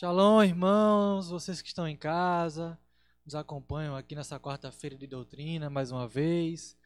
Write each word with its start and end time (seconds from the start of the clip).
Shalom, 0.00 0.44
irmãos, 0.44 1.28
vocês 1.28 1.60
que 1.60 1.66
estão 1.66 1.88
em 1.88 1.96
casa, 1.96 2.78
nos 3.24 3.34
acompanham 3.34 3.96
aqui 3.96 4.14
nessa 4.14 4.38
quarta-feira 4.38 4.96
de 4.96 5.08
doutrina 5.08 5.68
mais 5.68 5.90
uma 5.90 6.06
vez. 6.06 6.76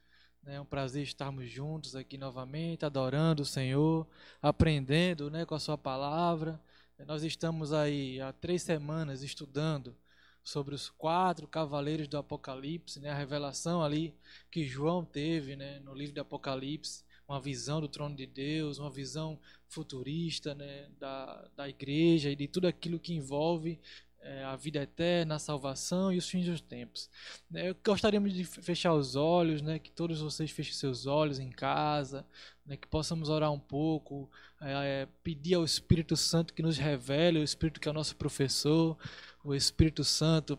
É 0.47 0.59
um 0.59 0.65
prazer 0.65 1.03
estarmos 1.03 1.47
juntos 1.51 1.95
aqui 1.95 2.17
novamente, 2.17 2.87
adorando 2.87 3.43
o 3.43 3.45
Senhor, 3.45 4.09
aprendendo 4.41 5.31
né, 5.31 5.45
com 5.45 5.55
a 5.55 5.61
Sua 5.61 5.77
palavra. 5.77 6.59
Nós 7.07 7.23
estamos 7.23 7.71
aí 7.71 8.19
há 8.19 8.33
três 8.33 8.63
semanas 8.63 9.23
estudando 9.23 9.95
sobre 10.43 10.75
os 10.75 10.89
quatro 10.89 11.47
cavaleiros 11.47 12.09
do 12.09 12.17
Apocalipse, 12.17 12.99
né, 12.99 13.11
a 13.11 13.15
revelação 13.15 13.83
ali 13.85 14.17
que 14.51 14.65
João 14.65 15.05
teve 15.05 15.55
né, 15.55 15.81
no 15.81 15.93
livro 15.93 16.15
do 16.15 16.23
Apocalipse 16.23 17.05
uma 17.29 17.41
visão 17.41 17.81
do 17.81 17.89
trono 17.89 18.15
de 18.15 18.27
Deus, 18.27 18.79
uma 18.79 18.91
visão 18.91 19.39
futurista 19.69 20.55
né, 20.55 20.89
da, 20.99 21.49
da 21.57 21.69
igreja 21.69 22.31
e 22.31 22.37
de 22.37 22.47
tudo 22.47 22.67
aquilo 22.67 22.99
que 22.99 23.15
envolve 23.15 23.81
é, 24.21 24.45
a 24.45 24.55
vida 24.55 24.81
eterna, 24.83 25.35
a 25.35 25.39
salvação 25.39 26.13
e 26.13 26.19
os 26.19 26.29
fins 26.29 26.47
dos 26.47 26.61
tempos. 26.61 27.11
É, 27.55 27.71
eu 27.71 27.77
gostaríamos 27.85 28.33
de 28.33 28.45
fechar 28.45 28.95
os 28.95 29.17
olhos, 29.17 29.61
né, 29.61 29.79
que 29.79 29.91
todos 29.91 30.21
vocês 30.21 30.51
fechem 30.51 30.75
seus 30.75 31.07
olhos 31.07 31.39
em 31.39 31.51
casa, 31.51 32.25
né, 32.65 32.77
que 32.77 32.87
possamos 32.87 33.29
orar 33.29 33.51
um 33.51 33.59
pouco, 33.59 34.31
é, 34.61 35.09
pedir 35.23 35.55
ao 35.55 35.65
Espírito 35.65 36.17
Santo 36.17 36.55
que 36.55 36.63
nos 36.63 36.79
revele, 36.79 37.41
o 37.41 37.45
Espírito 37.45 37.81
que 37.81 37.89
é 37.89 37.91
o 37.91 37.95
nosso 37.95 38.15
professor, 38.17 38.97
o 39.45 39.55
Espírito 39.55 40.05
Santo 40.05 40.59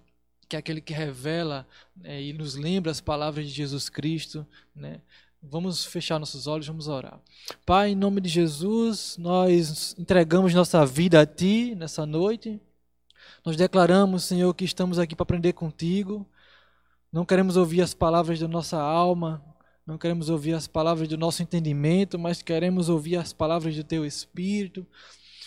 que 0.49 0.55
é 0.55 0.59
aquele 0.59 0.81
que 0.81 0.93
revela 0.93 1.67
né, 1.95 2.21
e 2.21 2.33
nos 2.33 2.55
lembra 2.55 2.91
as 2.91 3.01
palavras 3.01 3.47
de 3.47 3.51
Jesus 3.51 3.89
Cristo, 3.89 4.45
né? 4.75 5.01
Vamos 5.45 5.83
fechar 5.83 6.17
nossos 6.19 6.47
olhos, 6.47 6.67
vamos 6.67 6.87
orar. 6.87 7.19
Pai, 7.65 7.89
em 7.89 7.95
nome 7.95 8.21
de 8.21 8.29
Jesus, 8.29 9.17
nós 9.17 9.93
entregamos 9.99 10.53
nossa 10.53 10.85
vida 10.85 11.19
a 11.19 11.25
Ti 11.25 11.75
nessa 11.75 12.05
noite. 12.05 12.61
Nós 13.45 13.57
declaramos, 13.57 14.23
Senhor, 14.23 14.53
que 14.53 14.63
estamos 14.63 14.97
aqui 14.97 15.13
para 15.13 15.23
aprender 15.23 15.51
contigo. 15.51 16.25
Não 17.11 17.25
queremos 17.25 17.57
ouvir 17.57 17.81
as 17.81 17.93
palavras 17.93 18.39
da 18.39 18.47
nossa 18.47 18.81
alma, 18.81 19.43
não 19.85 19.97
queremos 19.97 20.29
ouvir 20.29 20.53
as 20.53 20.65
palavras 20.65 21.09
do 21.09 21.17
nosso 21.17 21.43
entendimento, 21.43 22.17
mas 22.17 22.41
queremos 22.41 22.87
ouvir 22.87 23.17
as 23.17 23.33
palavras 23.33 23.75
do 23.75 23.83
Teu 23.83 24.05
Espírito. 24.05 24.87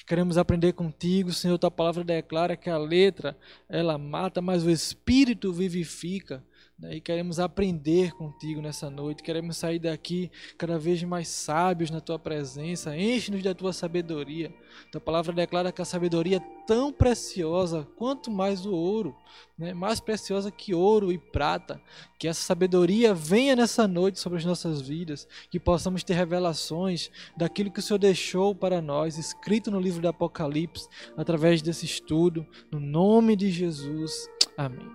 Queremos 0.06 0.36
aprender 0.36 0.74
contigo, 0.74 1.32
Senhor. 1.32 1.56
Tua 1.56 1.70
palavra 1.70 2.04
declara 2.04 2.54
que 2.54 2.68
a 2.68 2.76
letra 2.76 3.34
ela 3.66 3.96
mata, 3.96 4.42
mas 4.42 4.62
o 4.62 4.70
Espírito 4.70 5.54
vivifica. 5.54 6.44
Né? 6.78 6.96
E 6.96 7.00
queremos 7.00 7.40
aprender 7.40 8.12
contigo 8.12 8.60
nessa 8.60 8.90
noite, 8.90 9.22
queremos 9.22 9.56
sair 9.56 9.78
daqui 9.78 10.30
cada 10.58 10.78
vez 10.78 11.02
mais 11.02 11.28
sábios 11.28 11.90
na 11.90 12.00
tua 12.00 12.18
presença. 12.18 12.96
Enche-nos 12.96 13.42
da 13.42 13.54
tua 13.54 13.72
sabedoria. 13.72 14.54
Tua 14.92 15.00
palavra 15.00 15.32
declara 15.32 15.72
que 15.72 15.80
a 15.80 15.86
sabedoria 15.86 16.36
é 16.36 16.66
tão 16.66 16.92
preciosa 16.92 17.88
quanto 17.96 18.30
mais 18.30 18.66
o 18.66 18.74
ouro, 18.74 19.16
né? 19.58 19.72
mais 19.72 20.00
preciosa 20.00 20.50
que 20.50 20.74
ouro 20.74 21.10
e 21.10 21.16
prata. 21.16 21.80
Que 22.18 22.28
essa 22.28 22.42
sabedoria 22.42 23.14
venha 23.14 23.56
nessa 23.56 23.88
noite 23.88 24.18
sobre 24.18 24.38
as 24.38 24.44
nossas 24.44 24.80
vidas, 24.82 25.26
que 25.50 25.58
possamos 25.58 26.04
ter 26.04 26.14
revelações 26.14 27.10
daquilo 27.36 27.70
que 27.70 27.78
o 27.78 27.82
Senhor 27.82 27.98
deixou 27.98 28.54
para 28.54 28.82
nós, 28.82 29.16
escrito 29.16 29.70
no 29.70 29.80
livro 29.80 30.02
do 30.02 30.08
Apocalipse, 30.08 30.88
através 31.16 31.62
desse 31.62 31.86
estudo, 31.86 32.46
no 32.70 32.78
nome 32.78 33.34
de 33.34 33.50
Jesus. 33.50 34.28
Amém. 34.58 34.86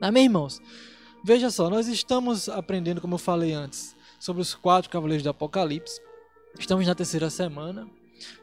Amém, 0.00 0.24
irmãos? 0.24 0.60
Veja 1.24 1.50
só, 1.50 1.68
nós 1.68 1.88
estamos 1.88 2.48
aprendendo, 2.48 3.00
como 3.00 3.14
eu 3.14 3.18
falei 3.18 3.52
antes, 3.52 3.96
sobre 4.18 4.42
os 4.42 4.54
quatro 4.54 4.90
cavaleiros 4.90 5.22
do 5.22 5.30
Apocalipse. 5.30 6.00
Estamos 6.58 6.86
na 6.86 6.94
terceira 6.94 7.30
semana. 7.30 7.88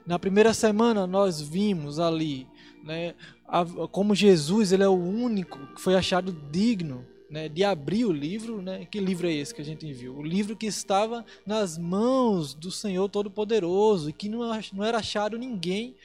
Na 0.05 0.19
primeira 0.19 0.53
semana 0.53 1.07
nós 1.07 1.41
vimos 1.41 1.99
ali, 1.99 2.47
né, 2.83 3.15
a, 3.47 3.65
como 3.91 4.13
Jesus 4.13 4.71
ele 4.71 4.83
é 4.83 4.87
o 4.87 4.93
único 4.93 5.57
que 5.73 5.81
foi 5.81 5.95
achado 5.95 6.31
digno 6.51 7.05
né, 7.29 7.49
de 7.49 7.63
abrir 7.63 8.05
o 8.05 8.11
livro. 8.11 8.61
Né? 8.61 8.85
Que 8.85 8.99
livro 8.99 9.27
é 9.27 9.33
esse 9.33 9.53
que 9.53 9.61
a 9.61 9.65
gente 9.65 9.91
viu? 9.91 10.15
O 10.15 10.23
livro 10.23 10.55
que 10.55 10.67
estava 10.67 11.25
nas 11.45 11.77
mãos 11.77 12.53
do 12.53 12.69
Senhor 12.69 13.09
Todo-Poderoso 13.09 14.09
e 14.09 14.13
que 14.13 14.29
não, 14.29 14.41
não 14.73 14.83
era 14.83 14.99
achado 14.99 15.37
ninguém 15.37 15.95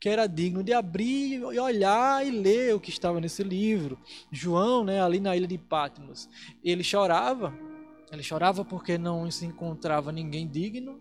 que 0.00 0.08
era 0.08 0.26
digno 0.26 0.64
de 0.64 0.72
abrir 0.72 1.34
e 1.34 1.58
olhar 1.60 2.26
e 2.26 2.30
ler 2.30 2.74
o 2.74 2.80
que 2.80 2.88
estava 2.88 3.20
nesse 3.20 3.42
livro. 3.42 3.98
João, 4.32 4.82
né, 4.82 5.02
ali 5.02 5.20
na 5.20 5.36
ilha 5.36 5.46
de 5.46 5.58
Patmos, 5.58 6.26
ele 6.64 6.82
chorava, 6.82 7.52
ele 8.10 8.22
chorava 8.22 8.64
porque 8.64 8.96
não 8.96 9.30
se 9.30 9.44
encontrava 9.44 10.10
ninguém 10.10 10.48
digno. 10.48 10.98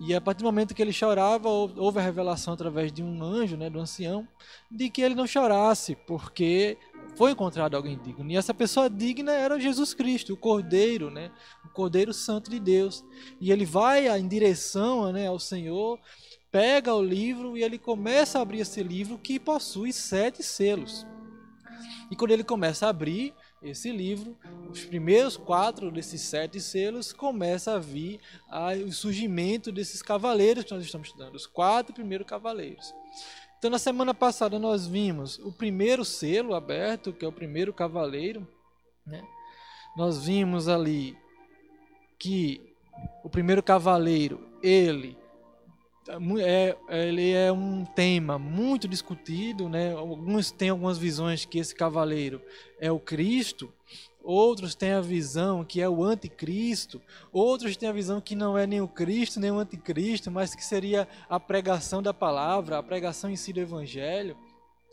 E 0.00 0.12
a 0.12 0.20
partir 0.20 0.38
do 0.38 0.46
momento 0.46 0.74
que 0.74 0.82
ele 0.82 0.92
chorava, 0.92 1.48
houve 1.48 2.00
a 2.00 2.02
revelação 2.02 2.54
através 2.54 2.92
de 2.92 3.02
um 3.02 3.22
anjo, 3.22 3.56
né, 3.56 3.70
do 3.70 3.78
ancião, 3.78 4.26
de 4.68 4.90
que 4.90 5.00
ele 5.00 5.14
não 5.14 5.26
chorasse, 5.26 5.94
porque 6.06 6.76
foi 7.14 7.30
encontrado 7.30 7.76
alguém 7.76 7.96
digno. 7.96 8.28
E 8.28 8.36
essa 8.36 8.52
pessoa 8.52 8.90
digna 8.90 9.32
era 9.32 9.60
Jesus 9.60 9.94
Cristo, 9.94 10.32
o 10.32 10.36
Cordeiro, 10.36 11.10
né, 11.10 11.30
o 11.64 11.68
Cordeiro 11.68 12.12
Santo 12.12 12.50
de 12.50 12.58
Deus. 12.58 13.04
E 13.40 13.52
ele 13.52 13.64
vai 13.64 14.08
em 14.18 14.26
direção 14.26 15.12
né, 15.12 15.28
ao 15.28 15.38
Senhor 15.38 16.00
pega 16.52 16.94
o 16.94 17.02
livro 17.02 17.56
e 17.56 17.64
ele 17.64 17.78
começa 17.78 18.38
a 18.38 18.42
abrir 18.42 18.60
esse 18.60 18.82
livro 18.82 19.16
que 19.16 19.40
possui 19.40 19.90
sete 19.90 20.42
selos. 20.42 21.06
E 22.10 22.14
quando 22.14 22.32
ele 22.32 22.44
começa 22.44 22.86
a 22.86 22.90
abrir 22.90 23.34
esse 23.62 23.90
livro, 23.90 24.36
os 24.70 24.84
primeiros 24.84 25.38
quatro 25.38 25.90
desses 25.90 26.20
sete 26.20 26.60
selos 26.60 27.10
começa 27.10 27.74
a 27.74 27.78
vir 27.78 28.20
a, 28.50 28.72
o 28.74 28.92
surgimento 28.92 29.72
desses 29.72 30.02
cavaleiros 30.02 30.64
que 30.64 30.74
nós 30.74 30.84
estamos 30.84 31.08
estudando, 31.08 31.34
os 31.34 31.46
quatro 31.46 31.94
primeiros 31.94 32.26
cavaleiros. 32.26 32.94
Então, 33.58 33.70
na 33.70 33.78
semana 33.78 34.12
passada, 34.12 34.58
nós 34.58 34.86
vimos 34.86 35.38
o 35.38 35.52
primeiro 35.52 36.04
selo 36.04 36.54
aberto, 36.54 37.12
que 37.12 37.24
é 37.24 37.28
o 37.28 37.32
primeiro 37.32 37.72
cavaleiro. 37.72 38.46
Né? 39.06 39.24
Nós 39.96 40.26
vimos 40.26 40.68
ali 40.68 41.16
que 42.18 42.60
o 43.24 43.30
primeiro 43.30 43.62
cavaleiro, 43.62 44.50
ele 44.62 45.16
é, 46.40 46.76
é, 46.88 47.08
ele 47.08 47.30
é 47.30 47.52
um 47.52 47.84
tema 47.84 48.38
muito 48.38 48.88
discutido, 48.88 49.68
né? 49.68 49.92
Alguns 49.92 50.50
têm 50.50 50.70
algumas 50.70 50.98
visões 50.98 51.44
que 51.44 51.58
esse 51.58 51.74
cavaleiro 51.74 52.42
é 52.80 52.90
o 52.90 52.98
Cristo, 52.98 53.72
outros 54.22 54.74
têm 54.74 54.92
a 54.92 55.00
visão 55.00 55.64
que 55.64 55.80
é 55.80 55.88
o 55.88 56.02
anticristo, 56.02 57.00
outros 57.32 57.76
têm 57.76 57.88
a 57.88 57.92
visão 57.92 58.20
que 58.20 58.34
não 58.34 58.58
é 58.58 58.66
nem 58.66 58.80
o 58.80 58.88
Cristo 58.88 59.38
nem 59.38 59.50
o 59.50 59.58
anticristo, 59.58 60.30
mas 60.30 60.54
que 60.54 60.64
seria 60.64 61.08
a 61.28 61.38
pregação 61.38 62.02
da 62.02 62.12
palavra, 62.12 62.78
a 62.78 62.82
pregação 62.82 63.30
em 63.30 63.36
si 63.36 63.52
do 63.52 63.60
evangelho. 63.60 64.36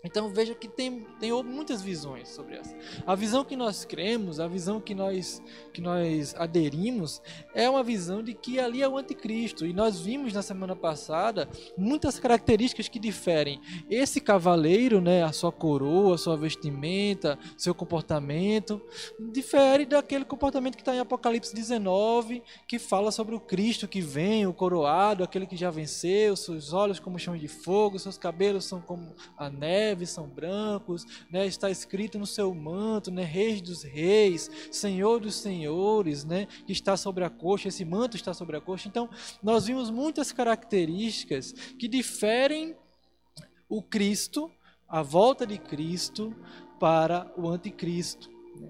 Então 0.04 0.30
veja 0.30 0.56
que 0.56 0.68
tem, 0.68 1.06
tem 1.20 1.32
muitas 1.44 1.82
visões 1.82 2.30
sobre 2.30 2.56
essa. 2.56 2.76
A 3.06 3.16
visão 3.16 3.44
que 3.44 3.56
nós 3.56 3.84
cremos, 3.84 4.40
a 4.40 4.48
visão 4.48 4.80
que 4.80 4.96
nós, 4.96 5.42
que 5.74 5.82
nós 5.82 6.34
aderimos, 6.38 7.22
é 7.54 7.70
uma 7.70 7.84
visão 7.84 8.24
de 8.24 8.34
que 8.34 8.60
ali 8.60 8.82
é 8.82 8.88
o 8.88 8.98
anticristo. 8.98 9.66
E 9.66 9.74
nós 9.74 10.00
vimos 10.00 10.32
na 10.32 10.42
semana 10.42 10.76
passada 10.76 11.50
muitas 11.78 12.18
características 12.18 12.88
que 12.88 12.98
diferem. 12.98 13.60
Esse 13.90 14.22
cavaleiro, 14.22 15.02
né, 15.02 15.24
a 15.24 15.34
sua 15.34 15.52
coroa, 15.52 16.16
a 16.16 16.18
sua 16.18 16.38
vestimenta, 16.38 17.38
seu 17.58 17.76
comportamento, 17.76 18.81
difere 19.20 19.86
daquele 19.86 20.24
comportamento 20.24 20.76
que 20.76 20.81
está 20.81 20.96
em 20.96 21.00
Apocalipse 21.00 21.54
19, 21.54 22.42
que 22.66 22.80
fala 22.80 23.12
sobre 23.12 23.36
o 23.36 23.40
Cristo 23.40 23.88
que 23.88 24.00
vem, 24.00 24.48
o 24.48 24.54
coroado, 24.54 25.26
aquele 25.26 25.46
que 25.46 25.58
já 25.58 25.70
venceu, 25.70 26.38
seus 26.38 26.72
olhos 26.72 27.00
como 27.00 27.20
chão 27.20 27.38
de 27.38 27.50
fogo, 27.50 28.00
seus 28.00 28.18
cabelos 28.18 28.64
são 28.64 28.80
como 28.80 29.14
a 29.38 29.50
neve 29.50 29.88
são 30.09 30.27
brancos, 30.27 31.05
né? 31.29 31.45
está 31.45 31.69
escrito 31.69 32.17
no 32.17 32.25
seu 32.25 32.53
manto, 32.53 33.11
né? 33.11 33.23
Reis 33.23 33.61
dos 33.61 33.83
reis, 33.83 34.50
Senhor 34.72 35.19
dos 35.19 35.35
senhores, 35.35 36.23
né? 36.23 36.47
que 36.66 36.73
está 36.73 36.97
sobre 36.97 37.23
a 37.23 37.29
coxa, 37.29 37.67
esse 37.67 37.85
manto 37.85 38.16
está 38.16 38.33
sobre 38.33 38.57
a 38.57 38.61
coxa. 38.61 38.88
Então, 38.88 39.09
nós 39.41 39.66
vimos 39.66 39.89
muitas 39.89 40.31
características 40.31 41.51
que 41.51 41.88
diferem 41.88 42.75
o 43.67 43.81
Cristo, 43.81 44.51
a 44.88 45.01
volta 45.01 45.45
de 45.45 45.57
Cristo 45.57 46.35
para 46.80 47.31
o 47.38 47.47
anticristo, 47.47 48.30
né? 48.56 48.69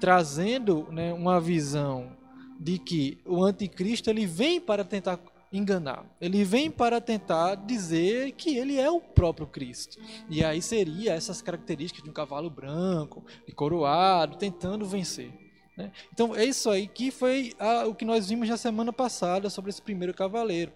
trazendo 0.00 0.86
né, 0.90 1.12
uma 1.12 1.40
visão 1.40 2.16
de 2.58 2.78
que 2.78 3.18
o 3.24 3.42
anticristo 3.42 4.08
ele 4.08 4.26
vem 4.26 4.60
para 4.60 4.84
tentar 4.84 5.18
enganar. 5.56 6.04
Ele 6.20 6.44
vem 6.44 6.70
para 6.70 7.00
tentar 7.00 7.54
dizer 7.54 8.32
que 8.32 8.56
ele 8.56 8.78
é 8.78 8.90
o 8.90 9.00
próprio 9.00 9.46
Cristo. 9.46 9.98
E 10.28 10.44
aí 10.44 10.60
seria 10.60 11.12
essas 11.12 11.40
características 11.42 12.04
de 12.04 12.10
um 12.10 12.12
cavalo 12.12 12.50
branco, 12.50 13.24
de 13.46 13.52
coroado, 13.52 14.36
tentando 14.36 14.84
vencer. 14.84 15.32
Né? 15.76 15.92
Então 16.12 16.34
é 16.34 16.44
isso 16.44 16.70
aí 16.70 16.86
que 16.86 17.10
foi 17.10 17.52
a, 17.58 17.86
o 17.86 17.94
que 17.94 18.04
nós 18.04 18.28
vimos 18.28 18.48
na 18.48 18.56
semana 18.56 18.92
passada 18.92 19.50
sobre 19.50 19.70
esse 19.70 19.82
primeiro 19.82 20.14
cavaleiro. 20.14 20.72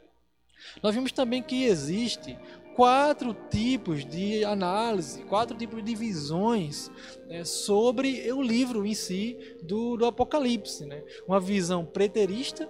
Nós 0.82 0.94
vimos 0.94 1.10
também 1.10 1.42
que 1.42 1.64
existe 1.64 2.36
quatro 2.76 3.34
tipos 3.50 4.04
de 4.04 4.44
análise, 4.44 5.22
quatro 5.24 5.56
tipos 5.56 5.82
de 5.84 5.94
visões 5.94 6.90
né, 7.26 7.44
sobre 7.44 8.30
o 8.32 8.42
livro 8.42 8.86
em 8.86 8.94
si 8.94 9.36
do, 9.62 9.96
do 9.96 10.06
Apocalipse. 10.06 10.84
Né? 10.84 11.02
Uma 11.26 11.40
visão 11.40 11.84
preterista, 11.84 12.68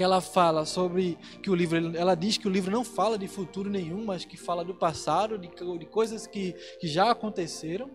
que 0.00 0.04
ela 0.04 0.22
fala 0.22 0.64
sobre 0.64 1.18
que 1.42 1.50
o 1.50 1.54
livro, 1.54 1.94
ela 1.94 2.14
diz 2.14 2.38
que 2.38 2.48
o 2.48 2.50
livro 2.50 2.70
não 2.70 2.82
fala 2.82 3.18
de 3.18 3.28
futuro 3.28 3.68
nenhum, 3.68 4.02
mas 4.02 4.24
que 4.24 4.34
fala 4.34 4.64
do 4.64 4.74
passado, 4.74 5.36
de, 5.36 5.50
de 5.78 5.84
coisas 5.84 6.26
que, 6.26 6.54
que 6.80 6.88
já 6.88 7.10
aconteceram. 7.10 7.90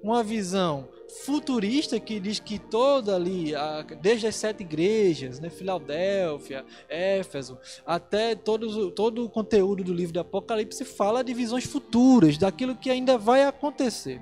Uma 0.00 0.22
visão 0.22 0.88
futurista 1.24 1.98
que 1.98 2.20
diz 2.20 2.38
que 2.38 2.56
toda 2.56 3.16
ali, 3.16 3.52
desde 4.00 4.28
as 4.28 4.36
sete 4.36 4.60
igrejas, 4.62 5.40
né, 5.40 5.50
Filadélfia, 5.50 6.64
Éfeso, 6.88 7.58
até 7.84 8.36
todos, 8.36 8.94
todo 8.94 9.24
o 9.24 9.28
conteúdo 9.28 9.82
do 9.82 9.92
livro 9.92 10.12
do 10.12 10.20
Apocalipse 10.20 10.84
fala 10.84 11.24
de 11.24 11.34
visões 11.34 11.64
futuras, 11.64 12.38
daquilo 12.38 12.76
que 12.76 12.90
ainda 12.90 13.18
vai 13.18 13.42
acontecer. 13.42 14.20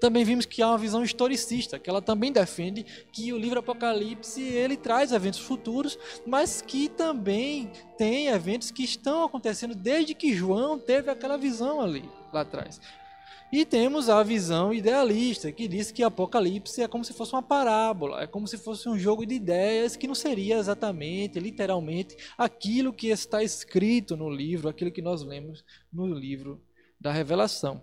Também 0.00 0.24
vimos 0.24 0.46
que 0.46 0.62
há 0.62 0.68
uma 0.68 0.78
visão 0.78 1.02
historicista, 1.02 1.78
que 1.78 1.88
ela 1.88 2.02
também 2.02 2.32
defende 2.32 2.84
que 3.12 3.32
o 3.32 3.38
livro 3.38 3.58
Apocalipse 3.58 4.42
ele 4.42 4.76
traz 4.76 5.12
eventos 5.12 5.40
futuros, 5.40 5.98
mas 6.26 6.60
que 6.60 6.88
também 6.88 7.70
tem 7.96 8.28
eventos 8.28 8.70
que 8.70 8.84
estão 8.84 9.24
acontecendo 9.24 9.74
desde 9.74 10.14
que 10.14 10.34
João 10.34 10.78
teve 10.78 11.10
aquela 11.10 11.36
visão 11.36 11.80
ali 11.80 12.08
lá 12.32 12.42
atrás. 12.42 12.80
E 13.52 13.64
temos 13.64 14.08
a 14.08 14.20
visão 14.24 14.74
idealista, 14.74 15.52
que 15.52 15.68
diz 15.68 15.92
que 15.92 16.02
Apocalipse 16.02 16.82
é 16.82 16.88
como 16.88 17.04
se 17.04 17.12
fosse 17.12 17.34
uma 17.34 17.42
parábola, 17.42 18.22
é 18.22 18.26
como 18.26 18.48
se 18.48 18.58
fosse 18.58 18.88
um 18.88 18.98
jogo 18.98 19.24
de 19.24 19.36
ideias 19.36 19.94
que 19.94 20.08
não 20.08 20.14
seria 20.14 20.56
exatamente, 20.56 21.38
literalmente, 21.38 22.16
aquilo 22.36 22.92
que 22.92 23.10
está 23.10 23.44
escrito 23.44 24.16
no 24.16 24.28
livro, 24.28 24.68
aquilo 24.68 24.90
que 24.90 25.00
nós 25.00 25.22
lemos 25.22 25.64
no 25.92 26.04
livro 26.04 26.60
da 27.00 27.12
Revelação. 27.12 27.80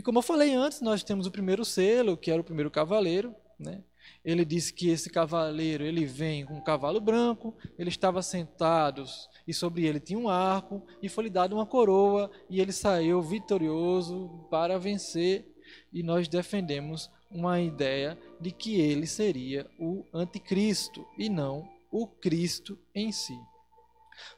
E 0.00 0.02
como 0.02 0.16
eu 0.16 0.22
falei 0.22 0.54
antes, 0.54 0.80
nós 0.80 1.04
temos 1.04 1.26
o 1.26 1.30
primeiro 1.30 1.62
selo, 1.62 2.16
que 2.16 2.30
era 2.30 2.40
o 2.40 2.44
primeiro 2.44 2.70
cavaleiro, 2.70 3.34
né? 3.58 3.84
Ele 4.24 4.46
disse 4.46 4.72
que 4.72 4.88
esse 4.88 5.10
cavaleiro, 5.10 5.84
ele 5.84 6.06
vem 6.06 6.42
com 6.46 6.54
um 6.54 6.64
cavalo 6.64 6.98
branco, 6.98 7.54
ele 7.78 7.90
estava 7.90 8.22
sentado 8.22 9.04
e 9.46 9.52
sobre 9.52 9.84
ele 9.84 10.00
tinha 10.00 10.18
um 10.18 10.30
arco 10.30 10.82
e 11.02 11.08
foi-lhe 11.10 11.28
dado 11.28 11.54
uma 11.54 11.66
coroa 11.66 12.30
e 12.48 12.62
ele 12.62 12.72
saiu 12.72 13.20
vitorioso 13.20 14.46
para 14.50 14.78
vencer 14.78 15.46
e 15.92 16.02
nós 16.02 16.26
defendemos 16.28 17.10
uma 17.30 17.60
ideia 17.60 18.18
de 18.40 18.52
que 18.52 18.80
ele 18.80 19.06
seria 19.06 19.70
o 19.78 20.06
anticristo 20.14 21.06
e 21.18 21.28
não 21.28 21.68
o 21.92 22.06
Cristo 22.06 22.78
em 22.94 23.12
si. 23.12 23.38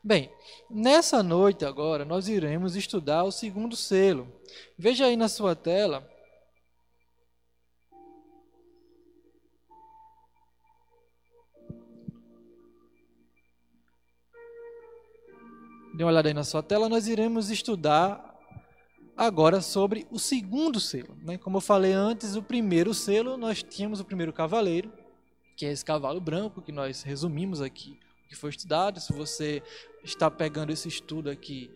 Bem, 0.03 0.33
nessa 0.69 1.23
noite 1.23 1.65
agora 1.65 2.05
nós 2.05 2.29
iremos 2.29 2.75
estudar 2.75 3.23
o 3.25 3.31
segundo 3.31 3.77
selo. 3.77 4.27
Veja 4.77 5.07
aí 5.07 5.17
na 5.17 5.29
sua 5.29 5.55
tela. 5.55 6.09
Dê 15.95 16.03
uma 16.03 16.11
olhada 16.11 16.29
aí 16.29 16.35
na 16.35 16.43
sua 16.43 16.63
tela, 16.63 16.89
nós 16.89 17.07
iremos 17.07 17.51
estudar 17.51 18.33
agora 19.17 19.61
sobre 19.61 20.07
o 20.11 20.19
segundo 20.19 20.81
selo. 20.81 21.17
Né? 21.23 21.37
Como 21.37 21.59
eu 21.59 21.61
falei 21.61 21.93
antes, 21.93 22.35
o 22.35 22.43
primeiro 22.43 22.95
selo, 22.95 23.37
nós 23.37 23.63
tínhamos 23.63 24.01
o 24.01 24.05
primeiro 24.05 24.33
cavaleiro, 24.33 24.91
que 25.57 25.67
é 25.67 25.71
esse 25.71 25.85
cavalo 25.85 26.21
branco 26.21 26.63
que 26.63 26.73
nós 26.73 27.03
resumimos 27.03 27.61
aqui 27.61 28.01
que 28.33 28.39
foi 28.39 28.51
estudado. 28.51 28.99
Se 28.99 29.13
você 29.13 29.63
está 30.03 30.31
pegando 30.31 30.73
esse 30.73 30.89
estudo 30.89 31.31
aqui 31.31 31.71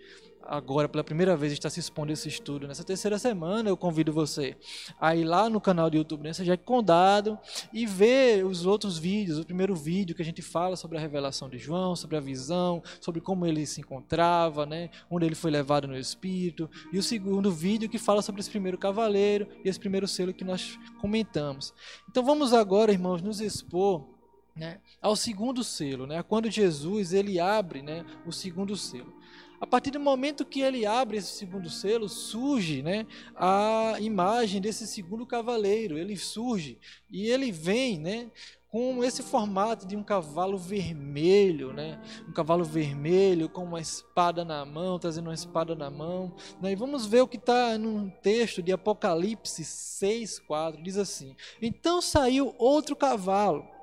agora 0.49 0.89
pela 0.89 1.03
primeira 1.03 1.37
vez 1.37 1.53
está 1.53 1.69
se 1.69 1.81
expondo 1.81 2.13
esse 2.13 2.29
estudo 2.29 2.69
nessa 2.69 2.85
terceira 2.85 3.19
semana, 3.19 3.69
eu 3.69 3.77
convido 3.77 4.13
você 4.13 4.57
a 5.01 5.15
ir 5.15 5.25
lá 5.25 5.51
no 5.51 5.61
canal 5.61 5.91
do 5.91 5.97
YouTube 5.97 6.23
Nessa 6.23 6.45
Jack 6.45 6.63
Condado 6.63 7.39
e 7.73 7.85
ver 7.85 8.45
os 8.45 8.65
outros 8.65 8.97
vídeos, 8.97 9.39
o 9.39 9.45
primeiro 9.45 9.75
vídeo 9.75 10.15
que 10.15 10.23
a 10.23 10.25
gente 10.25 10.43
fala 10.43 10.77
sobre 10.77 10.97
a 10.97 11.01
revelação 11.01 11.49
de 11.49 11.59
João, 11.59 11.97
sobre 11.97 12.17
a 12.17 12.21
visão, 12.21 12.83
sobre 13.01 13.21
como 13.21 13.45
ele 13.45 13.67
se 13.67 13.81
encontrava, 13.81 14.65
né, 14.65 14.91
onde 15.11 15.27
ele 15.27 15.35
foi 15.35 15.51
levado 15.51 15.89
no 15.89 15.99
Espírito, 15.99 16.71
e 16.93 16.99
o 16.99 17.03
segundo 17.03 17.51
vídeo 17.51 17.89
que 17.89 17.99
fala 17.99 18.23
sobre 18.23 18.41
esse 18.41 18.51
primeiro 18.51 18.79
cavaleiro 18.79 19.49
e 19.65 19.69
esse 19.69 19.81
primeiro 19.81 20.07
selo 20.07 20.33
que 20.33 20.45
nós 20.45 20.79
comentamos. 21.01 21.75
Então 22.09 22.25
vamos 22.25 22.53
agora, 22.53 22.93
irmãos, 22.93 23.21
nos 23.21 23.41
expor 23.41 24.16
né, 24.57 24.81
ao 25.01 25.15
segundo 25.15 25.63
selo, 25.63 26.07
né, 26.07 26.23
quando 26.23 26.51
Jesus 26.51 27.13
ele 27.13 27.39
abre 27.39 27.83
né, 27.83 28.05
o 28.25 28.33
segundo 28.33 28.77
selo. 28.77 29.15
A 29.61 29.67
partir 29.67 29.91
do 29.91 30.01
momento 30.01 30.45
que 30.45 30.61
ele 30.61 30.85
abre 30.85 31.17
esse 31.17 31.33
segundo 31.33 31.71
selo, 31.71 32.09
surge 32.09 32.83
né, 32.83 33.07
a 33.35 33.97
imagem 34.01 34.61
desse 34.61 34.87
segundo 34.87 35.25
cavaleiro. 35.25 35.97
Ele 35.97 36.15
surge 36.17 36.79
e 37.11 37.31
ele 37.31 37.51
vem 37.51 37.99
né, 37.99 38.31
com 38.69 39.03
esse 39.03 39.23
formato 39.23 39.87
de 39.87 39.97
um 39.97 40.03
cavalo 40.03 40.59
vermelho, 40.59 41.73
né? 41.73 41.99
Um 42.29 42.33
cavalo 42.33 42.65
vermelho 42.65 43.49
com 43.49 43.65
uma 43.65 43.81
espada 43.81 44.45
na 44.45 44.63
mão, 44.67 44.99
trazendo 44.99 45.29
uma 45.29 45.35
espada 45.35 45.75
na 45.75 45.89
mão. 45.89 46.35
Né? 46.61 46.73
E 46.73 46.77
vamos 46.77 47.07
ver 47.07 47.23
o 47.23 47.29
que 47.29 47.39
está 47.39 47.79
num 47.79 48.11
texto 48.11 48.63
de 48.63 48.73
Apocalipse 48.73 49.63
6,4. 49.63 50.83
Diz 50.83 50.99
assim: 50.99 51.35
Então 51.63 52.03
saiu 52.03 52.55
outro 52.59 52.95
cavalo 52.95 53.76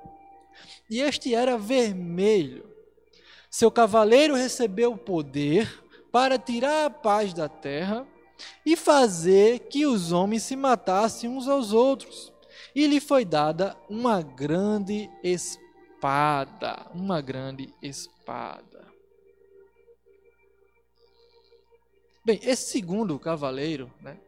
e 0.88 1.00
este 1.00 1.34
era 1.34 1.56
vermelho. 1.56 2.68
Seu 3.50 3.70
cavaleiro 3.70 4.34
recebeu 4.34 4.92
o 4.92 4.98
poder 4.98 5.84
para 6.10 6.38
tirar 6.38 6.86
a 6.86 6.90
paz 6.90 7.32
da 7.32 7.48
terra 7.48 8.06
e 8.64 8.76
fazer 8.76 9.60
que 9.60 9.86
os 9.86 10.12
homens 10.12 10.42
se 10.42 10.56
matassem 10.56 11.30
uns 11.30 11.48
aos 11.48 11.72
outros. 11.72 12.32
E 12.74 12.86
lhe 12.86 13.00
foi 13.00 13.24
dada 13.24 13.76
uma 13.88 14.22
grande 14.22 15.10
espada, 15.22 16.86
uma 16.92 17.20
grande 17.20 17.72
espada. 17.80 18.84
Bem, 22.24 22.40
esse 22.42 22.70
segundo 22.70 23.18
cavaleiro, 23.18 23.92
né, 24.00 24.18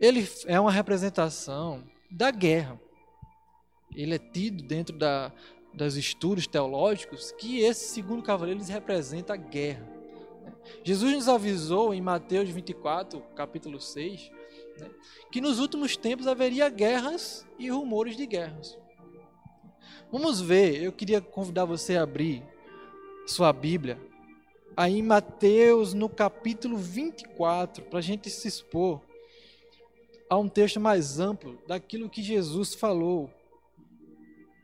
ele 0.00 0.28
é 0.46 0.58
uma 0.58 0.72
representação 0.72 1.84
da 2.10 2.30
guerra 2.30 2.80
ele 3.94 4.14
é 4.14 4.18
tido 4.18 4.62
dentro 4.62 4.96
da, 4.96 5.32
dos 5.72 5.96
estudos 5.96 6.46
teológicos 6.46 7.32
que 7.32 7.60
esse 7.60 7.92
segundo 7.92 8.22
cavaleiro 8.22 8.62
representa 8.64 9.34
a 9.34 9.36
guerra. 9.36 9.88
Jesus 10.82 11.12
nos 11.12 11.28
avisou 11.28 11.92
em 11.92 12.00
Mateus 12.00 12.48
24, 12.48 13.20
capítulo 13.34 13.80
6, 13.80 14.30
né, 14.78 14.90
que 15.30 15.40
nos 15.40 15.58
últimos 15.58 15.96
tempos 15.96 16.26
haveria 16.26 16.68
guerras 16.68 17.46
e 17.58 17.70
rumores 17.70 18.16
de 18.16 18.26
guerras. 18.26 18.78
Vamos 20.10 20.40
ver, 20.40 20.82
eu 20.82 20.92
queria 20.92 21.20
convidar 21.20 21.64
você 21.64 21.96
a 21.96 22.02
abrir 22.02 22.42
sua 23.26 23.52
Bíblia 23.52 23.98
aí 24.76 24.98
em 24.98 25.02
Mateus, 25.02 25.94
no 25.94 26.08
capítulo 26.08 26.76
24, 26.76 27.84
para 27.84 27.98
a 27.98 28.02
gente 28.02 28.28
se 28.28 28.48
expor 28.48 29.00
a 30.28 30.36
um 30.36 30.48
texto 30.48 30.80
mais 30.80 31.20
amplo 31.20 31.58
daquilo 31.66 32.10
que 32.10 32.22
Jesus 32.22 32.74
falou 32.74 33.30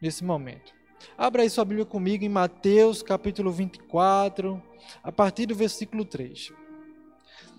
nesse 0.01 0.25
momento. 0.25 0.73
Abra 1.17 1.43
aí 1.43 1.51
sua 1.51 1.65
Bíblia 1.65 1.87
comigo 1.87 2.25
em 2.25 2.29
Mateus 2.29 3.03
capítulo 3.03 3.51
24, 3.51 4.63
a 5.03 5.13
partir 5.13 5.47
do 5.47 5.55
versículo 5.55 6.05
3. 6.05 6.53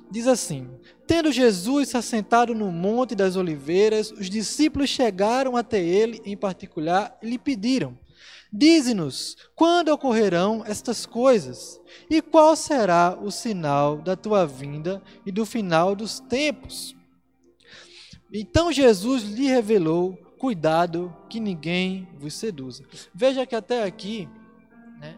Diz 0.10 0.28
assim: 0.28 0.70
Tendo 1.08 1.32
Jesus 1.32 1.90
se 1.90 1.98
assentado 1.98 2.54
no 2.54 2.72
Monte 2.72 3.16
das 3.16 3.36
Oliveiras, 3.36 4.12
os 4.12 4.30
discípulos 4.30 4.90
chegaram 4.90 5.56
até 5.56 5.82
ele 5.82 6.22
em 6.26 6.36
particular 6.36 7.18
e 7.22 7.30
lhe 7.30 7.38
pediram: 7.38 7.98
Dize-nos 8.52 9.38
quando 9.56 9.90
ocorrerão 9.90 10.64
estas 10.68 11.06
coisas 11.06 11.80
e 12.10 12.22
qual 12.22 12.56
será 12.58 13.18
o 13.22 13.32
sinal 13.32 13.98
da 13.98 14.16
tua 14.16 14.46
vinda 14.46 15.02
e 15.26 15.32
do 15.32 15.46
final 15.46 15.96
dos 15.96 16.20
tempos. 16.20 16.94
Então 18.34 18.72
Jesus 18.72 19.24
lhe 19.24 19.48
revelou 19.48 20.18
cuidado 20.42 21.16
que 21.30 21.40
ninguém 21.40 22.08
vos 22.18 22.34
seduza. 22.34 22.84
Veja 23.14 23.46
que 23.46 23.56
até 23.56 23.84
aqui, 23.84 24.28
né, 25.00 25.16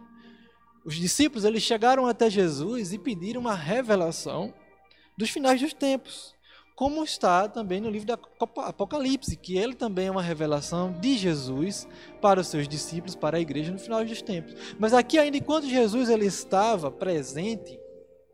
os 0.84 0.96
discípulos 0.96 1.46
eles 1.46 1.64
chegaram 1.64 2.06
até 2.06 2.30
Jesus 2.30 2.92
e 2.92 3.00
pediram 3.00 3.40
uma 3.40 3.56
revelação 3.56 4.54
dos 5.18 5.30
finais 5.30 5.62
dos 5.62 5.74
tempos, 5.74 6.36
como 6.76 7.02
está 7.06 7.48
também 7.48 7.80
no 7.80 7.90
livro 7.90 8.06
da 8.06 8.20
Apocalipse, 8.68 9.38
que 9.38 9.58
ele 9.58 9.76
também 9.76 10.08
é 10.08 10.12
uma 10.12 10.22
revelação 10.22 10.92
de 11.00 11.18
Jesus 11.18 11.88
para 12.22 12.42
os 12.42 12.48
seus 12.48 12.68
discípulos, 12.68 13.16
para 13.16 13.38
a 13.38 13.40
igreja 13.40 13.72
no 13.72 13.80
final 13.80 14.04
dos 14.04 14.22
tempos. 14.22 14.54
Mas 14.78 14.94
aqui 14.94 15.18
ainda 15.18 15.38
enquanto 15.38 15.70
Jesus 15.70 16.10
ele 16.10 16.26
estava 16.26 16.92
presente 16.92 17.80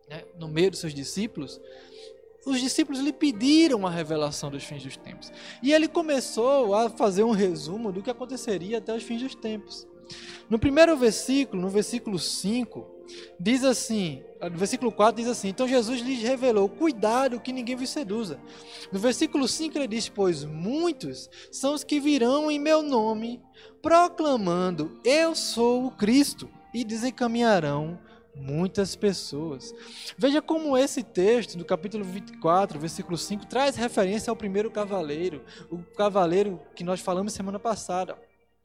né, 0.09 0.23
no 0.39 0.47
meio 0.47 0.71
dos 0.71 0.79
seus 0.79 0.93
discípulos, 0.95 1.61
os 2.49 2.59
discípulos 2.59 2.99
lhe 2.99 3.13
pediram 3.13 3.85
a 3.85 3.89
revelação 3.89 4.49
dos 4.49 4.63
fins 4.63 4.83
dos 4.83 4.97
tempos. 4.97 5.31
E 5.61 5.71
ele 5.73 5.87
começou 5.87 6.73
a 6.73 6.89
fazer 6.89 7.23
um 7.23 7.31
resumo 7.31 7.91
do 7.91 8.01
que 8.01 8.09
aconteceria 8.09 8.79
até 8.79 8.95
os 8.95 9.03
fins 9.03 9.21
dos 9.21 9.35
tempos. 9.35 9.87
No 10.49 10.57
primeiro 10.57 10.97
versículo, 10.97 11.61
no 11.61 11.69
versículo 11.69 12.17
5, 12.17 12.85
diz 13.39 13.63
assim, 13.63 14.23
no 14.41 14.57
versículo 14.57 14.91
4 14.91 15.21
diz 15.21 15.29
assim: 15.29 15.49
Então 15.49 15.67
Jesus 15.67 16.01
lhes 16.01 16.21
revelou: 16.21 16.67
Cuidado 16.67 17.39
que 17.39 17.53
ninguém 17.53 17.75
vos 17.75 17.89
seduza. 17.89 18.39
No 18.91 18.97
versículo 18.97 19.47
5 19.47 19.77
ele 19.77 19.87
diz: 19.87 20.09
Pois 20.09 20.43
muitos 20.43 21.29
são 21.51 21.75
os 21.75 21.83
que 21.83 21.99
virão 21.99 22.49
em 22.49 22.57
meu 22.57 22.81
nome, 22.81 23.39
proclamando: 23.81 24.99
Eu 25.05 25.35
sou 25.35 25.85
o 25.85 25.91
Cristo, 25.91 26.49
e 26.73 26.83
desencaminharão 26.83 27.99
muitas 28.35 28.95
pessoas. 28.95 29.73
Veja 30.17 30.41
como 30.41 30.77
esse 30.77 31.03
texto 31.03 31.57
do 31.57 31.65
capítulo 31.65 32.03
24, 32.03 32.79
versículo 32.79 33.17
5, 33.17 33.45
traz 33.45 33.75
referência 33.75 34.31
ao 34.31 34.35
primeiro 34.35 34.71
cavaleiro, 34.71 35.43
o 35.69 35.83
cavaleiro 35.83 36.59
que 36.75 36.83
nós 36.83 36.99
falamos 36.99 37.33
semana 37.33 37.59
passada, 37.59 38.17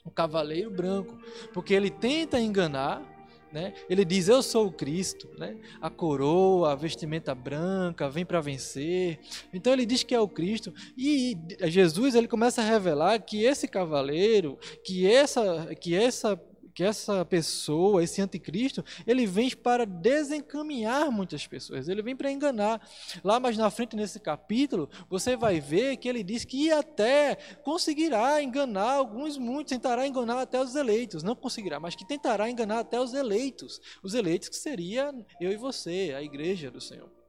o 0.05 0.11
cavaleiro 0.11 0.71
branco, 0.71 1.19
porque 1.53 1.75
ele 1.75 1.91
tenta 1.91 2.39
enganar 2.39 3.15
né? 3.55 3.73
Ele 3.89 4.05
diz: 4.05 4.27
Eu 4.27 4.43
sou 4.43 4.67
o 4.67 4.73
Cristo, 4.73 5.31
né? 5.39 5.57
a 5.81 5.89
coroa, 5.89 6.73
a 6.73 6.75
vestimenta 6.75 7.33
branca, 7.37 8.11
vem 8.11 8.27
para 8.27 8.41
vencer. 8.41 9.21
Então 9.53 9.73
ele 9.73 9.87
diz 9.87 10.03
que 10.03 10.13
é 10.13 10.19
o 10.19 10.27
Cristo. 10.27 10.75
E 10.99 11.39
Jesus 11.67 12.17
ele 12.17 12.27
começa 12.27 12.61
a 12.61 12.65
revelar 12.65 13.21
que 13.21 13.45
esse 13.45 13.69
cavaleiro, 13.69 14.59
que 14.85 15.07
essa, 15.09 15.73
que 15.77 15.95
essa 15.95 16.37
que 16.75 16.83
essa 16.83 17.25
pessoa, 17.25 18.03
esse 18.03 18.21
anticristo, 18.21 18.85
ele 19.07 19.27
vem 19.27 19.51
para 19.51 19.87
desencaminhar 19.87 21.11
muitas 21.11 21.47
pessoas, 21.47 21.89
ele 21.89 22.03
vem 22.03 22.17
para 22.17 22.31
enganar. 22.31 22.87
Lá 23.23 23.39
mais 23.39 23.57
na 23.57 23.71
frente, 23.71 23.95
nesse 23.95 24.19
capítulo, 24.19 24.89
você 25.09 25.37
vai 25.37 25.61
ver 25.61 25.97
que 25.97 26.09
ele 26.09 26.23
diz 26.23 26.45
que 26.45 26.71
até 26.71 27.37
conseguirá 27.63 28.43
enganar 28.43 28.95
alguns, 28.95 29.39
muitos, 29.39 29.71
tentará 29.71 30.07
enganar 30.07 30.41
até 30.41 30.61
os 30.61 30.75
eleitos. 30.75 31.23
Não 31.23 31.37
conseguirá, 31.37 31.79
mas 31.79 31.95
que 31.95 32.07
tentará 32.07 32.51
enganar 32.51 32.81
até 32.81 33.01
os 33.01 33.15
eleitos. 33.15 33.81
Os 34.03 34.15
eleitos 34.15 34.49
que 34.49 34.57
seria 34.57 35.15
eu 35.41 35.53
e 35.53 35.57
você, 35.57 36.15
a 36.17 36.23
igreja 36.23 36.71
do 36.71 36.81
Senhor. 36.81 37.24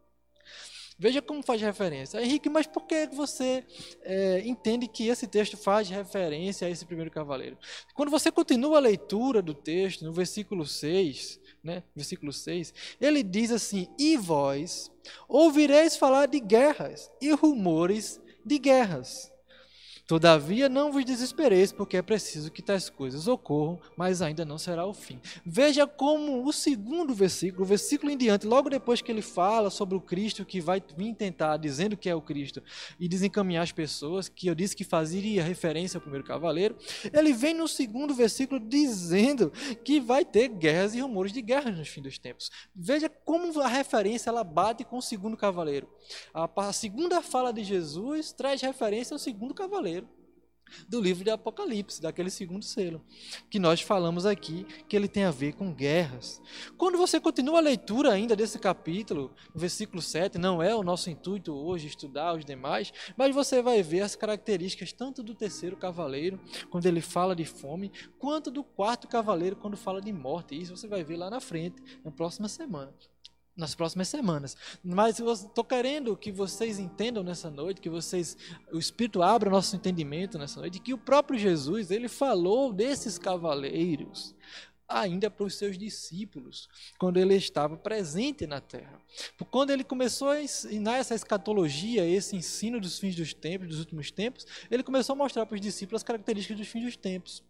Veja 0.98 1.22
como 1.22 1.44
faz 1.44 1.62
referência. 1.62 2.22
Henrique, 2.22 2.50
mas 2.50 2.66
por 2.66 2.84
que 2.84 3.08
você 3.08 3.66
é, 4.02 4.42
entende 4.46 4.88
que 4.88 5.08
esse 5.08 5.28
texto 5.28 5.58
faz 5.58 5.90
referência 5.90 6.68
a 6.68 6.72
esse 6.72 6.86
primeiro 6.86 7.12
cavaleiro? 7.12 7.58
Quando 7.94 8.10
você 8.10 8.32
continua 8.32 8.78
a 8.78 8.82
leitura 8.82 9.42
do 9.42 9.54
texto, 9.54 10.06
no 10.06 10.14
versículo 10.14 10.66
6, 10.66 11.40
né, 11.62 11.84
versículo 11.94 12.32
6, 12.32 12.74
ele 13.02 13.24
diz 13.24 13.52
assim: 13.52 13.90
E 14.00 14.16
vós 14.16 14.90
ouvireis 15.28 15.98
falar 15.98 16.28
de 16.28 16.40
guerras 16.40 17.12
e 17.22 17.32
rumores 17.32 18.22
de 18.46 18.58
guerras. 18.58 19.35
Todavia 20.08 20.70
não 20.70 20.92
vos 20.92 21.04
desespereis, 21.04 21.72
porque 21.72 21.98
é 21.98 22.02
preciso 22.02 22.52
que 22.52 22.62
tais 22.62 22.92
coisas 22.92 23.28
ocorram, 23.28 23.80
mas 23.98 24.22
ainda 24.22 24.46
não 24.46 24.60
será 24.60 24.86
o 24.86 24.94
fim. 24.94 25.20
Veja 25.44 25.88
como 25.88 26.48
o 26.48 26.54
segundo 26.54 27.12
versículo, 27.12 27.64
o 27.64 27.66
versículo 27.66 28.12
em 28.12 28.18
diante, 28.18 28.46
logo 28.46 28.70
depois 28.70 29.02
que 29.02 29.12
ele 29.12 29.24
fala 29.24 29.72
sobre 29.72 29.98
o 29.98 30.02
Cristo 30.02 30.46
que 30.46 30.62
vai 30.62 30.82
vir 30.96 31.16
tentar, 31.16 31.58
dizendo 31.58 31.98
que 31.98 32.08
é 32.08 32.14
o 32.14 32.22
Cristo, 32.22 32.62
e 33.00 33.08
desencaminhar 33.08 33.64
as 33.64 33.72
pessoas, 33.72 34.30
que 34.30 34.46
eu 34.46 34.54
disse 34.54 34.76
que 34.76 34.84
fazia 34.84 35.44
referência 35.44 35.98
ao 35.98 36.02
primeiro 36.02 36.24
cavaleiro, 36.24 36.76
ele 37.12 37.34
vem 37.34 37.56
no 37.56 37.68
segundo 37.68 38.14
versículo 38.14 38.60
dizendo 38.60 39.52
que 39.84 40.00
vai 40.00 40.24
ter 40.24 40.50
guerras 40.50 40.94
e 40.94 41.00
rumores 41.00 41.34
de 41.34 41.42
guerras 41.42 41.76
nos 41.76 41.88
fins 41.88 42.04
dos 42.04 42.18
tempos. 42.20 42.52
Veja 42.76 43.10
como 43.10 43.60
a 43.60 43.68
referência 43.68 44.30
ela 44.30 44.44
bate 44.44 44.84
com 44.84 44.98
o 44.98 45.02
segundo 45.02 45.36
cavaleiro. 45.36 45.90
A 46.32 46.72
segunda 46.72 47.24
fala 47.24 47.52
de 47.52 47.64
Jesus 47.64 48.32
traz 48.32 48.62
referência 48.62 49.16
ao 49.16 49.20
segundo 49.20 49.54
cavaleiro 49.54 49.95
do 50.88 51.00
livro 51.00 51.24
de 51.24 51.30
Apocalipse, 51.30 52.02
daquele 52.02 52.30
segundo 52.30 52.64
selo, 52.64 53.02
que 53.50 53.60
nós 53.60 53.82
falamos 53.82 54.26
aqui 54.26 54.66
que 54.88 54.96
ele 54.96 55.08
tem 55.08 55.24
a 55.24 55.32
ver 55.32 55.54
com 55.54 55.74
guerras. 55.74 56.42
Quando 56.78 56.98
você 56.98 57.20
continua 57.20 57.60
a 57.60 57.62
leitura 57.62 58.12
ainda 58.12 58.36
desse 58.36 58.60
capítulo, 58.60 59.34
versículo 59.54 60.02
7, 60.02 60.38
não 60.38 60.62
é 60.62 60.76
o 60.76 60.84
nosso 60.84 61.10
intuito 61.10 61.54
hoje 61.54 61.88
estudar 61.88 62.36
os 62.36 62.46
demais, 62.46 62.92
mas 63.18 63.34
você 63.34 63.62
vai 63.62 63.82
ver 63.82 64.02
as 64.02 64.16
características 64.16 64.92
tanto 64.92 65.24
do 65.24 65.34
terceiro 65.36 65.78
cavaleiro, 65.78 66.40
quando 66.70 66.86
ele 66.86 67.02
fala 67.02 67.36
de 67.36 67.46
fome, 67.46 67.92
quanto 68.20 68.52
do 68.52 68.64
quarto 68.64 69.08
cavaleiro, 69.08 69.56
quando 69.56 69.78
fala 69.78 70.02
de 70.02 70.12
morte. 70.12 70.60
Isso 70.60 70.76
você 70.76 70.88
vai 70.88 71.04
ver 71.04 71.18
lá 71.18 71.30
na 71.30 71.40
frente, 71.40 71.82
na 72.04 72.12
próxima 72.12 72.48
semana 72.48 72.94
nas 73.56 73.74
próximas 73.74 74.08
semanas. 74.08 74.56
Mas 74.84 75.20
eu 75.20 75.32
estou 75.32 75.64
querendo 75.64 76.16
que 76.18 76.32
vocês 76.32 76.80
entendam 76.80 77.24
nessa 77.24 77.50
noite, 77.50 77.82
que 77.82 77.90
vocês, 77.90 78.38
o 78.72 78.78
Espírito 78.78 79.22
abra 79.22 79.50
nosso 79.50 79.76
entendimento 79.76 80.38
nessa 80.38 80.60
noite, 80.60 80.80
que 80.80 80.94
o 80.94 80.98
próprio 80.98 81.40
Jesus 81.40 81.92
ele 81.92 82.08
falou 82.08 82.74
desses 82.74 83.18
cavaleiros 83.18 84.36
ainda 84.88 85.30
para 85.30 85.46
os 85.46 85.56
seus 85.56 85.78
discípulos, 85.78 86.70
quando 86.98 87.18
ele 87.18 87.36
estava 87.36 87.76
presente 87.76 88.46
na 88.46 88.62
terra. 88.62 89.02
Quando 89.50 89.72
ele 89.72 89.84
começou 89.84 90.30
a 90.30 90.42
ensinar 90.42 90.98
essa 90.98 91.16
escatologia, 91.16 92.06
esse 92.06 92.36
ensino 92.36 92.80
dos 92.80 93.00
fins 93.00 93.16
dos 93.16 93.34
tempos, 93.34 93.68
dos 93.68 93.80
últimos 93.80 94.12
tempos, 94.12 94.46
ele 94.70 94.84
começou 94.84 95.14
a 95.14 95.18
mostrar 95.18 95.46
para 95.46 95.56
os 95.56 95.62
discípulos 95.62 96.02
as 96.02 96.04
características 96.04 96.58
dos 96.58 96.68
fins 96.68 96.84
dos 96.84 96.96
tempos. 96.96 97.44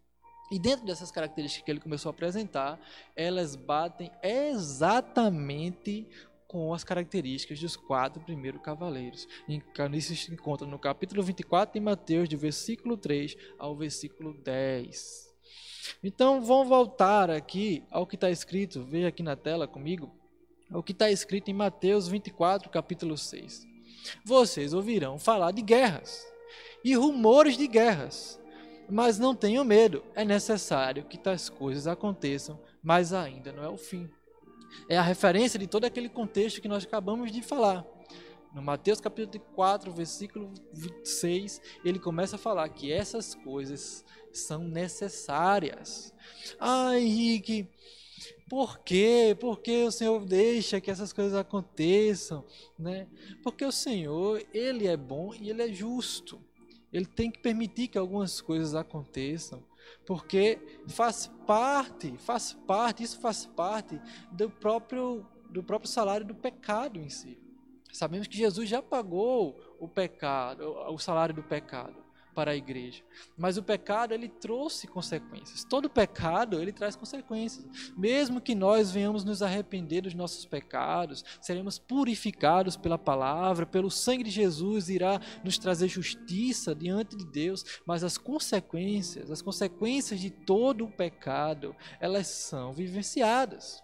E 0.50 0.58
dentro 0.58 0.86
dessas 0.86 1.10
características 1.10 1.64
que 1.64 1.70
ele 1.70 1.80
começou 1.80 2.10
a 2.10 2.14
apresentar, 2.14 2.80
elas 3.14 3.56
batem 3.56 4.10
exatamente 4.22 6.06
com 6.46 6.72
as 6.72 6.84
características 6.84 7.58
dos 7.58 7.76
quatro 7.76 8.22
primeiros 8.22 8.62
cavaleiros. 8.62 9.26
Isso 9.92 10.14
se 10.14 10.32
encontra 10.32 10.66
no 10.66 10.78
capítulo 10.78 11.22
24 11.22 11.74
de 11.74 11.80
Mateus, 11.80 12.28
do 12.28 12.38
versículo 12.38 12.96
3 12.96 13.36
ao 13.58 13.74
versículo 13.74 14.32
10. 14.32 15.26
Então, 16.02 16.42
vamos 16.42 16.68
voltar 16.68 17.30
aqui 17.30 17.84
ao 17.90 18.06
que 18.06 18.14
está 18.14 18.30
escrito, 18.30 18.82
veja 18.84 19.08
aqui 19.08 19.22
na 19.22 19.36
tela 19.36 19.66
comigo, 19.66 20.14
ao 20.70 20.82
que 20.82 20.92
está 20.92 21.10
escrito 21.10 21.50
em 21.50 21.54
Mateus 21.54 22.08
24, 22.08 22.70
capítulo 22.70 23.16
6. 23.16 23.66
Vocês 24.24 24.72
ouvirão 24.72 25.18
falar 25.18 25.50
de 25.50 25.62
guerras 25.62 26.24
e 26.84 26.94
rumores 26.94 27.56
de 27.56 27.66
guerras. 27.66 28.40
Mas 28.88 29.18
não 29.18 29.34
tenham 29.34 29.64
medo, 29.64 30.02
é 30.14 30.24
necessário 30.24 31.04
que 31.04 31.18
tais 31.18 31.48
coisas 31.48 31.86
aconteçam, 31.86 32.58
mas 32.82 33.12
ainda 33.12 33.52
não 33.52 33.64
é 33.64 33.68
o 33.68 33.76
fim. 33.76 34.08
É 34.88 34.96
a 34.96 35.02
referência 35.02 35.58
de 35.58 35.66
todo 35.66 35.84
aquele 35.84 36.08
contexto 36.08 36.60
que 36.60 36.68
nós 36.68 36.84
acabamos 36.84 37.32
de 37.32 37.42
falar. 37.42 37.84
No 38.54 38.62
Mateus 38.62 39.00
capítulo 39.00 39.44
4, 39.54 39.92
versículo 39.92 40.52
26, 40.72 41.60
ele 41.84 41.98
começa 41.98 42.36
a 42.36 42.38
falar 42.38 42.68
que 42.68 42.90
essas 42.90 43.34
coisas 43.34 44.04
são 44.32 44.60
necessárias. 44.60 46.14
Ah, 46.58 46.98
Henrique, 46.98 47.68
por 48.48 48.78
quê? 48.78 49.36
Por 49.38 49.60
que 49.60 49.84
o 49.84 49.90
Senhor 49.90 50.24
deixa 50.24 50.80
que 50.80 50.90
essas 50.90 51.12
coisas 51.12 51.34
aconteçam? 51.34 52.44
Né? 52.78 53.08
Porque 53.42 53.64
o 53.64 53.72
Senhor, 53.72 54.42
Ele 54.54 54.86
é 54.86 54.96
bom 54.96 55.34
e 55.34 55.50
Ele 55.50 55.62
é 55.62 55.72
justo. 55.72 56.40
Ele 56.96 57.04
tem 57.04 57.30
que 57.30 57.38
permitir 57.38 57.88
que 57.88 57.98
algumas 57.98 58.40
coisas 58.40 58.74
aconteçam, 58.74 59.62
porque 60.06 60.80
faz 60.88 61.26
parte, 61.46 62.16
faz 62.16 62.54
parte, 62.54 63.02
isso 63.02 63.20
faz 63.20 63.44
parte 63.44 64.00
do 64.32 64.48
próprio 64.48 65.26
do 65.50 65.62
próprio 65.62 65.90
salário 65.90 66.24
do 66.24 66.34
pecado 66.34 66.98
em 66.98 67.10
si. 67.10 67.38
Sabemos 67.92 68.26
que 68.26 68.36
Jesus 68.36 68.66
já 68.66 68.80
pagou 68.80 69.60
o 69.78 69.86
pecado, 69.86 70.66
o 70.88 70.98
salário 70.98 71.34
do 71.34 71.42
pecado 71.42 72.05
para 72.36 72.50
a 72.50 72.56
igreja. 72.56 73.02
Mas 73.34 73.56
o 73.56 73.62
pecado 73.62 74.12
ele 74.12 74.28
trouxe 74.28 74.86
consequências. 74.86 75.64
Todo 75.64 75.88
pecado 75.88 76.60
ele 76.60 76.70
traz 76.70 76.94
consequências. 76.94 77.66
Mesmo 77.96 78.42
que 78.42 78.54
nós 78.54 78.92
venhamos 78.92 79.24
nos 79.24 79.42
arrepender 79.42 80.02
dos 80.02 80.12
nossos 80.12 80.44
pecados, 80.44 81.24
seremos 81.40 81.78
purificados 81.78 82.76
pela 82.76 82.98
palavra, 82.98 83.64
pelo 83.64 83.90
sangue 83.90 84.24
de 84.24 84.30
Jesus 84.30 84.90
irá 84.90 85.18
nos 85.42 85.56
trazer 85.56 85.88
justiça 85.88 86.74
diante 86.74 87.16
de 87.16 87.24
Deus, 87.24 87.64
mas 87.86 88.04
as 88.04 88.18
consequências, 88.18 89.30
as 89.30 89.40
consequências 89.40 90.20
de 90.20 90.28
todo 90.28 90.84
o 90.84 90.92
pecado, 90.92 91.74
elas 91.98 92.26
são 92.26 92.74
vivenciadas. 92.74 93.82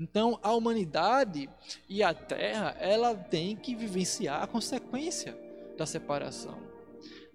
Então, 0.00 0.38
a 0.42 0.54
humanidade 0.54 1.50
e 1.86 2.02
a 2.02 2.14
terra, 2.14 2.74
ela 2.78 3.14
tem 3.14 3.54
que 3.56 3.74
vivenciar 3.74 4.42
a 4.42 4.46
consequência 4.46 5.36
da 5.76 5.84
separação. 5.84 6.75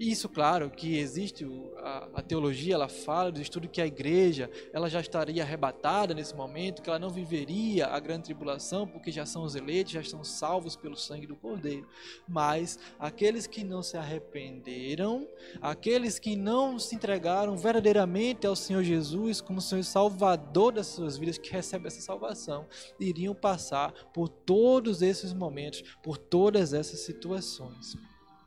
Isso, 0.03 0.27
claro, 0.27 0.71
que 0.71 0.97
existe 0.97 1.45
a, 1.77 2.09
a, 2.15 2.21
teologia, 2.23 2.73
ela 2.73 2.89
fala 2.89 3.31
do 3.31 3.39
estudo 3.39 3.69
que 3.69 3.79
a 3.79 3.85
igreja, 3.85 4.49
ela 4.73 4.89
já 4.89 4.99
estaria 4.99 5.43
arrebatada 5.43 6.15
nesse 6.15 6.35
momento, 6.35 6.81
que 6.81 6.89
ela 6.89 6.97
não 6.97 7.11
viveria 7.11 7.85
a 7.85 7.99
grande 7.99 8.23
tribulação, 8.23 8.87
porque 8.87 9.11
já 9.11 9.27
são 9.27 9.43
os 9.43 9.53
eleitos, 9.53 9.93
já 9.93 10.01
estão 10.01 10.23
salvos 10.23 10.75
pelo 10.75 10.97
sangue 10.97 11.27
do 11.27 11.35
Cordeiro. 11.35 11.87
Mas 12.27 12.79
aqueles 12.97 13.45
que 13.45 13.63
não 13.63 13.83
se 13.83 13.95
arrependeram, 13.95 15.27
aqueles 15.61 16.17
que 16.17 16.35
não 16.35 16.79
se 16.79 16.95
entregaram 16.95 17.55
verdadeiramente 17.55 18.47
ao 18.47 18.55
Senhor 18.55 18.81
Jesus 18.81 19.39
como 19.39 19.61
Senhor 19.61 19.83
Salvador 19.83 20.71
das 20.71 20.87
suas 20.87 21.15
vidas, 21.15 21.37
que 21.37 21.51
recebe 21.51 21.85
essa 21.85 22.01
salvação, 22.01 22.65
iriam 22.99 23.35
passar 23.35 23.93
por 24.11 24.27
todos 24.27 25.03
esses 25.03 25.31
momentos, 25.31 25.83
por 26.01 26.17
todas 26.17 26.73
essas 26.73 27.01
situações. 27.01 27.95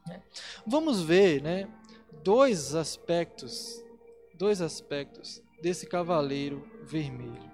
Né? 0.07 0.23
Vamos 0.67 1.03
ver, 1.03 1.43
né, 1.43 1.69
dois 2.23 2.75
aspectos, 2.75 3.83
dois 4.35 4.61
aspectos 4.61 5.43
desse 5.63 5.87
cavaleiro 5.87 6.69
vermelho. 6.83 7.53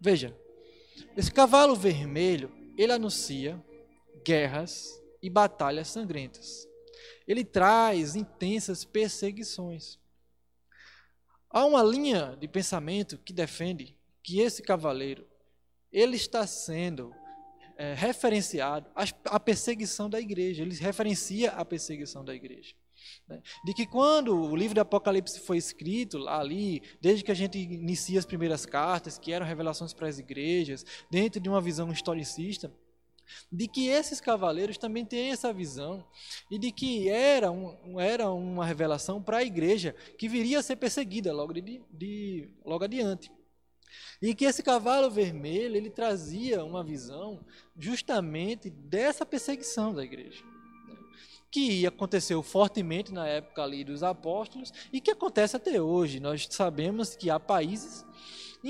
Veja, 0.00 0.32
esse 1.16 1.32
cavalo 1.32 1.74
vermelho, 1.74 2.52
ele 2.78 2.92
anuncia 2.92 3.60
guerras 4.24 5.02
e 5.20 5.28
batalhas 5.28 5.88
sangrentas. 5.88 6.68
Ele 7.26 7.44
traz 7.44 8.16
intensas 8.16 8.84
perseguições. 8.84 9.98
Há 11.50 11.64
uma 11.64 11.82
linha 11.82 12.36
de 12.38 12.48
pensamento 12.48 13.18
que 13.18 13.32
defende 13.32 13.96
que 14.22 14.40
esse 14.40 14.62
cavaleiro 14.62 15.26
ele 15.92 16.16
está 16.16 16.46
sendo 16.46 17.14
é, 17.76 17.94
referenciado 17.94 18.90
à 19.24 19.38
perseguição 19.38 20.10
da 20.10 20.20
igreja. 20.20 20.62
Ele 20.62 20.74
referencia 20.74 21.52
a 21.52 21.64
perseguição 21.64 22.24
da 22.24 22.34
igreja. 22.34 22.74
Né? 23.28 23.40
De 23.64 23.72
que 23.72 23.86
quando 23.86 24.34
o 24.34 24.56
livro 24.56 24.74
do 24.74 24.80
Apocalipse 24.80 25.40
foi 25.40 25.58
escrito 25.58 26.26
ali, 26.28 26.82
desde 27.00 27.24
que 27.24 27.30
a 27.30 27.34
gente 27.34 27.58
inicia 27.58 28.18
as 28.18 28.26
primeiras 28.26 28.66
cartas, 28.66 29.18
que 29.18 29.32
eram 29.32 29.46
revelações 29.46 29.92
para 29.92 30.08
as 30.08 30.18
igrejas, 30.18 30.84
dentro 31.10 31.40
de 31.40 31.48
uma 31.48 31.60
visão 31.60 31.90
historicista, 31.92 32.72
de 33.50 33.66
que 33.68 33.88
esses 33.88 34.20
cavaleiros 34.20 34.78
também 34.78 35.04
têm 35.04 35.30
essa 35.30 35.52
visão 35.52 36.06
e 36.50 36.58
de 36.58 36.70
que 36.70 37.08
era, 37.08 37.50
um, 37.50 38.00
era 38.00 38.30
uma 38.30 38.64
revelação 38.64 39.22
para 39.22 39.38
a 39.38 39.44
igreja 39.44 39.94
que 40.18 40.28
viria 40.28 40.58
a 40.58 40.62
ser 40.62 40.76
perseguida 40.76 41.32
logo, 41.32 41.52
de, 41.52 41.82
de, 41.90 42.48
logo 42.64 42.84
adiante. 42.84 43.30
E 44.20 44.34
que 44.34 44.44
esse 44.44 44.62
cavalo 44.62 45.10
vermelho 45.10 45.76
ele 45.76 45.90
trazia 45.90 46.64
uma 46.64 46.82
visão 46.82 47.44
justamente 47.78 48.70
dessa 48.70 49.24
perseguição 49.24 49.94
da 49.94 50.04
igreja 50.04 50.44
que 51.50 51.86
aconteceu 51.86 52.42
fortemente 52.42 53.14
na 53.14 53.26
época 53.26 53.62
ali 53.62 53.82
dos 53.84 54.02
apóstolos 54.02 54.72
e 54.92 55.00
que 55.00 55.10
acontece 55.10 55.56
até 55.56 55.80
hoje. 55.80 56.20
Nós 56.20 56.46
sabemos 56.50 57.16
que 57.16 57.30
há 57.30 57.40
países 57.40 58.04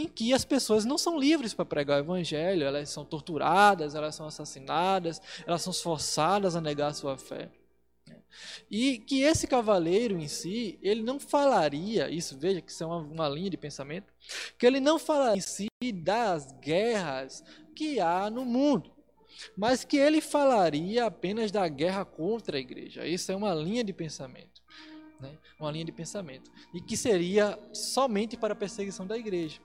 em 0.03 0.09
que 0.09 0.33
as 0.33 0.45
pessoas 0.45 0.85
não 0.85 0.99
são 0.99 1.19
livres 1.19 1.55
para 1.55 1.65
pregar 1.65 1.99
o 1.99 2.05
evangelho, 2.05 2.65
elas 2.65 2.89
são 2.91 3.05
torturadas, 3.05 3.95
elas 3.95 4.15
são 4.15 4.27
assassinadas, 4.27 5.21
elas 5.47 5.63
são 5.63 5.73
forçadas 5.73 6.57
a 6.57 6.61
negar 6.61 6.89
a 6.89 6.95
sua 6.95 7.17
fé. 7.17 7.51
E 8.71 8.99
que 8.99 9.23
esse 9.23 9.47
cavaleiro 9.47 10.19
em 10.19 10.29
si, 10.29 10.79
ele 10.83 11.03
não 11.03 11.19
falaria, 11.19 12.11
isso 12.11 12.37
veja 12.39 12.61
que 12.61 12.71
isso 12.71 12.85
é 12.85 12.87
uma, 12.87 12.99
uma 12.99 13.29
linha 13.29 13.51
de 13.51 13.57
pensamento, 13.57 14.13
que 14.59 14.67
ele 14.67 14.81
não 14.81 14.99
falaria 14.99 15.39
em 15.39 15.41
si 15.41 15.69
das 15.93 16.53
guerras 16.61 17.43
que 17.75 17.99
há 18.01 18.29
no 18.29 18.45
mundo 18.45 18.97
mas 19.57 19.85
que 19.85 19.97
ele 19.97 20.21
falaria 20.21 21.07
apenas 21.07 21.51
da 21.51 21.67
guerra 21.69 22.05
contra 22.05 22.57
a 22.57 22.61
igreja. 22.61 23.07
Isso 23.07 23.31
é 23.31 23.37
uma 23.37 23.55
linha 23.55 23.85
de 23.85 23.93
pensamento, 23.93 24.63
né? 25.21 25.37
uma 25.59 25.71
linha 25.71 25.85
de 25.85 25.93
pensamento, 25.93 26.51
e 26.73 26.81
que 26.81 26.97
seria 26.97 27.59
somente 27.73 28.37
para 28.37 28.53
a 28.53 28.57
perseguição 28.57 29.07
da 29.07 29.17
igreja. 29.17 29.61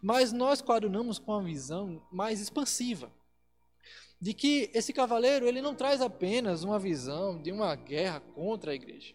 Mas 0.00 0.32
nós 0.32 0.60
coadunamos 0.60 1.18
com 1.18 1.32
uma 1.32 1.42
visão 1.42 2.02
mais 2.10 2.40
expansiva, 2.40 3.10
de 4.20 4.34
que 4.34 4.70
esse 4.74 4.92
cavaleiro 4.92 5.46
ele 5.46 5.62
não 5.62 5.74
traz 5.74 6.00
apenas 6.00 6.64
uma 6.64 6.78
visão 6.78 7.40
de 7.40 7.52
uma 7.52 7.74
guerra 7.74 8.20
contra 8.20 8.72
a 8.72 8.74
igreja. 8.74 9.14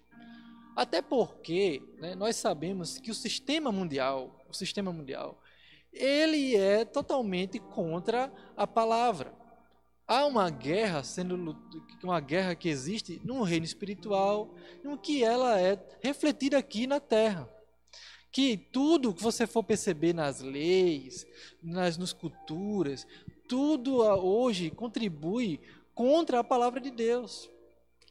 Até 0.75 1.01
porque 1.01 1.83
né, 1.97 2.15
nós 2.15 2.35
sabemos 2.35 2.97
que 2.97 3.11
o 3.11 3.15
sistema 3.15 3.71
mundial, 3.71 4.39
o 4.49 4.53
sistema 4.53 4.91
mundial, 4.91 5.41
ele 5.91 6.55
é 6.55 6.83
totalmente 6.83 7.59
contra 7.59 8.31
a 8.57 8.65
palavra. 8.65 9.33
Há 10.07 10.25
uma 10.25 10.49
guerra 10.49 11.03
sendo 11.03 11.57
uma 12.03 12.19
guerra 12.19 12.55
que 12.55 12.67
existe 12.67 13.21
no 13.23 13.43
reino 13.43 13.65
espiritual, 13.65 14.55
no 14.83 14.97
que 14.97 15.23
ela 15.23 15.59
é 15.59 15.77
refletida 16.01 16.57
aqui 16.57 16.87
na 16.87 16.99
terra 16.99 17.49
que 18.33 18.57
tudo 18.57 19.13
que 19.13 19.21
você 19.21 19.45
for 19.45 19.63
perceber 19.63 20.11
nas 20.11 20.41
leis, 20.41 21.25
nas 21.61 21.97
nos 21.99 22.11
culturas, 22.11 23.05
tudo 23.47 23.97
hoje 23.97 24.71
contribui 24.71 25.61
contra 25.93 26.39
a 26.39 26.43
palavra 26.43 26.81
de 26.81 26.89
Deus. 26.89 27.47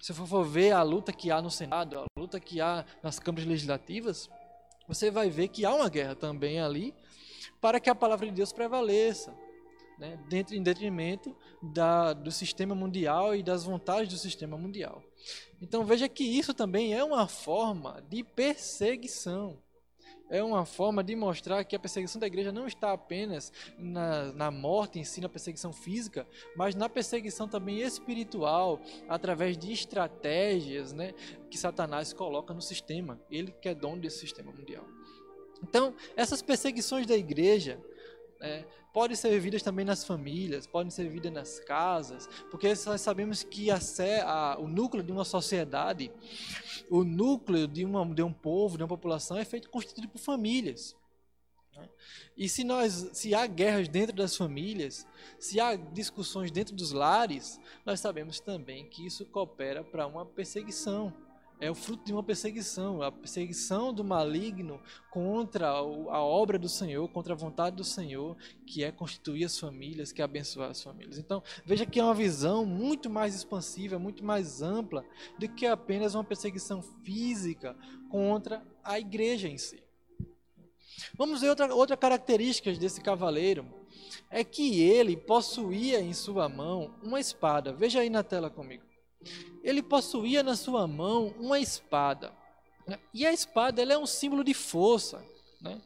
Se 0.00 0.14
você 0.14 0.25
for 0.25 0.45
ver 0.45 0.71
a 0.71 0.83
luta 0.85 1.12
que 1.12 1.33
há 1.33 1.43
no 1.43 1.50
Senado, 1.50 1.99
a 1.99 2.07
luta 2.17 2.38
que 2.38 2.61
há 2.61 2.87
nas 3.02 3.19
câmaras 3.19 3.49
legislativas, 3.49 4.31
você 4.87 5.11
vai 5.11 5.29
ver 5.29 5.49
que 5.49 5.64
há 5.64 5.75
uma 5.75 5.88
guerra 5.88 6.14
também 6.14 6.61
ali 6.61 6.94
para 7.61 7.81
que 7.81 7.90
a 7.90 7.94
palavra 7.94 8.27
de 8.27 8.33
Deus 8.33 8.53
prevaleça, 8.53 9.37
né, 9.99 10.20
dentro, 10.29 10.55
em 10.55 10.62
detrimento 10.62 11.37
da, 11.61 12.12
do 12.12 12.31
sistema 12.31 12.77
mundial 12.77 13.35
e 13.35 13.42
das 13.42 13.64
vontades 13.64 14.12
do 14.12 14.18
sistema 14.18 14.57
mundial. 14.57 15.03
Então 15.61 15.85
veja 15.85 16.09
que 16.09 16.23
isso 16.23 16.55
também 16.55 16.94
é 16.94 17.03
uma 17.03 17.27
forma 17.27 18.01
de 18.09 18.23
perseguição 18.23 19.59
é 20.31 20.43
uma 20.43 20.65
forma 20.65 21.03
de 21.05 21.15
mostrar 21.15 21.65
que 21.65 21.77
a 21.77 21.79
perseguição 21.79 22.21
da 22.21 22.27
igreja 22.27 22.51
não 22.51 22.67
está 22.67 22.93
apenas 22.93 23.53
na, 23.79 24.33
na 24.33 24.51
morte 24.51 24.99
em 24.99 25.05
si, 25.05 25.21
na 25.21 25.29
perseguição 25.29 25.73
física, 25.73 26.27
mas 26.57 26.75
na 26.75 26.89
perseguição 26.89 27.47
também 27.47 27.81
espiritual, 27.81 28.81
através 29.09 29.57
de 29.59 29.73
estratégias 29.73 30.93
né, 30.93 31.13
que 31.51 31.59
Satanás 31.59 32.13
coloca 32.13 32.55
no 32.55 32.63
sistema. 32.63 33.21
Ele 33.31 33.53
que 33.53 33.69
é 33.69 33.75
dono 33.75 34.01
desse 34.01 34.19
sistema 34.19 34.51
mundial. 34.51 34.85
Então, 35.63 35.95
essas 36.17 36.43
perseguições 36.43 37.07
da 37.07 37.17
igreja 37.17 37.81
é, 38.42 38.64
podem 38.92 39.16
ser 39.16 39.31
vividas 39.31 39.62
também 39.62 39.85
nas 39.85 40.05
famílias, 40.05 40.66
podem 40.66 40.90
ser 40.90 41.05
vividas 41.05 41.33
nas 41.33 41.61
casas, 41.61 42.28
porque 42.50 42.68
nós 42.85 43.00
sabemos 43.00 43.42
que 43.42 43.70
a, 43.70 43.78
a, 44.26 44.59
o 44.59 44.66
núcleo 44.66 45.02
de 45.02 45.12
uma 45.12 45.24
sociedade, 45.24 46.11
o 46.90 47.05
núcleo 47.05 47.66
de, 47.66 47.85
uma, 47.85 48.05
de 48.05 48.22
um 48.22 48.33
povo, 48.33 48.76
de 48.76 48.83
uma 48.83 48.88
população 48.88 49.38
é 49.38 49.44
feito 49.44 49.70
constituído 49.70 50.09
por 50.09 50.18
famílias. 50.18 50.96
Né? 51.74 51.88
E 52.37 52.48
se 52.48 52.64
nós, 52.64 53.11
se 53.12 53.35
há 53.35 53.46
guerras 53.46 53.88
dentro 53.88 54.14
das 54.14 54.37
famílias, 54.37 55.07
se 55.38 55.61
há 55.61 55.76
discussões 55.76 56.50
dentro 56.50 56.74
dos 56.74 56.92
lares, 56.92 57.61
nós 57.87 58.00
sabemos 58.00 58.40
também 58.40 58.88
que 58.88 59.07
isso 59.07 59.24
coopera 59.26 59.85
para 59.85 60.07
uma 60.07 60.26
perseguição 60.26 61.14
é 61.62 61.70
o 61.70 61.77
fruto 61.77 62.05
de 62.05 62.12
uma 62.12 62.25
perseguição, 62.25 63.03
a 63.03 63.12
perseguição 63.12 63.94
do 63.94 64.03
maligno 64.03 64.81
contra 65.12 65.68
a 65.68 66.20
obra 66.20 66.59
do 66.59 66.68
Senhor, 66.68 67.09
contra 67.09 67.35
a 67.35 67.37
vontade 67.37 67.77
do 67.77 67.85
Senhor, 67.85 68.37
que 68.66 68.83
é 68.83 68.90
constituir 68.90 69.44
as 69.44 69.57
famílias, 69.57 70.11
que 70.11 70.20
é 70.20 70.25
abençoar 70.25 70.70
as 70.70 70.83
famílias. 70.83 71.18
Então, 71.18 71.40
veja 71.64 71.87
que 71.87 72.01
é 72.01 72.05
uma 72.05 72.16
visão 72.16 72.66
muito 72.66 73.09
mais 73.09 73.37
expansiva, 73.37 73.96
muito 73.96 74.25
mais 74.25 74.61
ampla 74.61 75.05
do 75.38 75.48
que 75.48 75.64
apenas 75.64 76.16
uma 76.16 76.25
perseguição 76.25 76.83
física 77.05 77.77
contra 78.11 78.61
a 78.83 78.98
igreja 78.98 79.46
em 79.46 79.57
si. 79.57 79.81
Vamos 81.16 81.42
ver 81.42 81.51
outra, 81.51 81.72
outra 81.72 81.96
característica 81.96 82.72
desse 82.72 83.01
cavaleiro. 83.01 83.64
É 84.29 84.42
que 84.42 84.83
ele 84.83 85.16
possuía 85.16 86.01
em 86.01 86.12
sua 86.12 86.48
mão 86.48 86.92
uma 87.05 87.20
espada. 87.20 87.72
Veja 87.72 88.01
aí 88.01 88.11
na 88.11 88.25
tela 88.25 88.51
comigo 88.51 88.91
ele 89.63 89.83
possuía 89.83 90.43
na 90.43 90.57
sua 90.57 90.87
mão 90.87 91.35
uma 91.39 91.59
espada. 91.59 92.33
Né? 92.87 92.99
E 93.15 93.27
a 93.27 93.33
espada 93.33 93.81
ela 93.81 93.93
é 93.93 93.99
um 93.99 94.07
símbolo 94.07 94.43
de 94.43 94.55
força. 94.55 95.25
Né? 95.61 95.81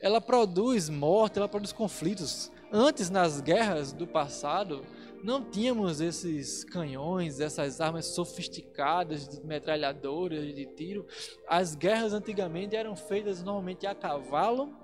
Ela 0.00 0.20
produz 0.20 0.88
morte, 0.88 1.38
ela 1.38 1.48
produz 1.48 1.72
conflitos. 1.72 2.50
Antes, 2.72 3.10
nas 3.10 3.40
guerras 3.40 3.92
do 3.92 4.06
passado, 4.06 4.84
não 5.22 5.44
tínhamos 5.44 6.00
esses 6.00 6.64
canhões, 6.64 7.40
essas 7.40 7.80
armas 7.80 8.06
sofisticadas 8.06 9.28
de 9.28 9.44
metralhadoras, 9.44 10.54
de 10.54 10.66
tiro. 10.74 11.06
As 11.48 11.74
guerras 11.74 12.12
antigamente 12.12 12.74
eram 12.74 12.96
feitas 12.96 13.42
normalmente 13.42 13.86
a 13.86 13.94
cavalo, 13.94 14.74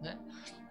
né? 0.00 0.18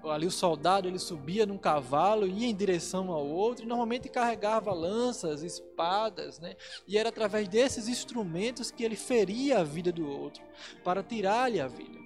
Ali 0.04 0.26
o 0.26 0.32
soldado 0.32 0.88
ele 0.88 1.00
subia 1.00 1.46
num 1.46 1.58
cavalo, 1.58 2.28
ia 2.28 2.48
em 2.48 2.56
direção 2.56 3.12
ao 3.12 3.26
outro, 3.28 3.66
e 3.66 3.68
normalmente 3.68 4.08
carregava 4.08 4.72
lanças, 4.74 5.44
espadas, 5.44 6.40
né? 6.40 6.56
E 6.88 6.98
era 6.98 7.10
através 7.10 7.48
desses 7.48 7.88
instrumentos 7.88 8.72
que 8.72 8.84
ele 8.84 8.96
feria 8.96 9.60
a 9.60 9.64
vida 9.64 9.92
do 9.92 10.08
outro, 10.08 10.42
para 10.84 11.04
tirar-lhe 11.04 11.60
a 11.60 11.68
vida. 11.68 12.00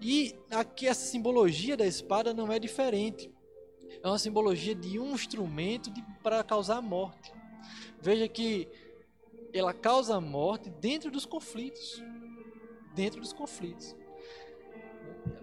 E 0.00 0.34
aqui 0.50 0.86
essa 0.86 1.06
simbologia 1.06 1.76
da 1.76 1.86
espada 1.86 2.34
não 2.34 2.52
é 2.52 2.58
diferente. 2.58 3.32
É 4.02 4.06
uma 4.06 4.18
simbologia 4.18 4.74
de 4.74 4.98
um 4.98 5.14
instrumento 5.14 5.90
para 6.22 6.44
causar 6.44 6.82
morte. 6.82 7.32
Veja 8.02 8.28
que 8.28 8.68
ela 9.52 9.72
causa 9.72 10.20
morte 10.20 10.68
dentro 10.68 11.10
dos 11.10 11.24
conflitos. 11.24 12.02
Dentro 12.94 13.20
dos 13.20 13.32
conflitos 13.32 13.96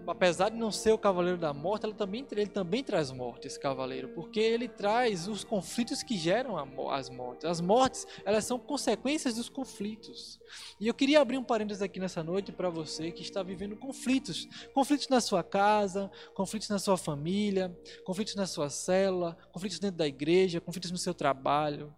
apesar 0.06 0.48
de 0.48 0.56
não 0.56 0.70
ser 0.70 0.92
o 0.92 0.98
cavaleiro 0.98 1.38
da 1.38 1.52
morte, 1.52 1.86
ele 1.86 1.94
também, 1.94 2.26
ele 2.32 2.46
também 2.46 2.82
traz 2.82 3.10
morte, 3.10 3.46
esse 3.46 3.58
cavaleiro, 3.58 4.08
porque 4.08 4.40
ele 4.40 4.68
traz 4.68 5.28
os 5.28 5.44
conflitos 5.44 6.02
que 6.02 6.16
geram 6.16 6.56
as 6.90 7.08
mortes. 7.08 7.44
As 7.44 7.60
mortes, 7.60 8.06
elas 8.24 8.44
são 8.44 8.58
consequências 8.58 9.34
dos 9.34 9.48
conflitos. 9.48 10.40
E 10.80 10.86
eu 10.86 10.94
queria 10.94 11.20
abrir 11.20 11.38
um 11.38 11.44
parênteses 11.44 11.82
aqui 11.82 12.00
nessa 12.00 12.22
noite 12.22 12.52
para 12.52 12.68
você 12.68 13.10
que 13.12 13.22
está 13.22 13.42
vivendo 13.42 13.76
conflitos. 13.76 14.46
Conflitos 14.74 15.08
na 15.08 15.20
sua 15.20 15.42
casa, 15.42 16.10
conflitos 16.34 16.68
na 16.68 16.78
sua 16.78 16.96
família, 16.96 17.76
conflitos 18.04 18.34
na 18.34 18.46
sua 18.46 18.70
célula, 18.70 19.36
conflitos 19.52 19.78
dentro 19.78 19.98
da 19.98 20.06
igreja, 20.06 20.60
conflitos 20.60 20.90
no 20.90 20.98
seu 20.98 21.14
trabalho. 21.14 21.94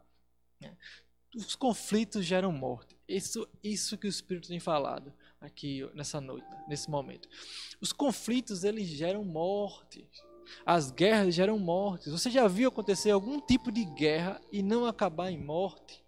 Os 1.36 1.54
conflitos 1.56 2.24
geram 2.24 2.52
morte. 2.52 2.96
Isso, 3.08 3.46
isso 3.62 3.98
que 3.98 4.06
o 4.06 4.10
Espírito 4.10 4.48
tem 4.48 4.60
falado 4.60 5.12
aqui 5.44 5.88
nessa 5.94 6.20
noite, 6.20 6.46
nesse 6.68 6.90
momento. 6.90 7.28
Os 7.80 7.92
conflitos 7.92 8.64
eles 8.64 8.88
geram 8.88 9.24
morte. 9.24 10.08
As 10.64 10.90
guerras 10.90 11.34
geram 11.34 11.58
mortes. 11.58 12.12
Você 12.12 12.30
já 12.30 12.46
viu 12.48 12.68
acontecer 12.68 13.10
algum 13.10 13.40
tipo 13.40 13.70
de 13.70 13.84
guerra 13.84 14.40
e 14.52 14.62
não 14.62 14.86
acabar 14.86 15.30
em 15.30 15.38
morte? 15.38 16.02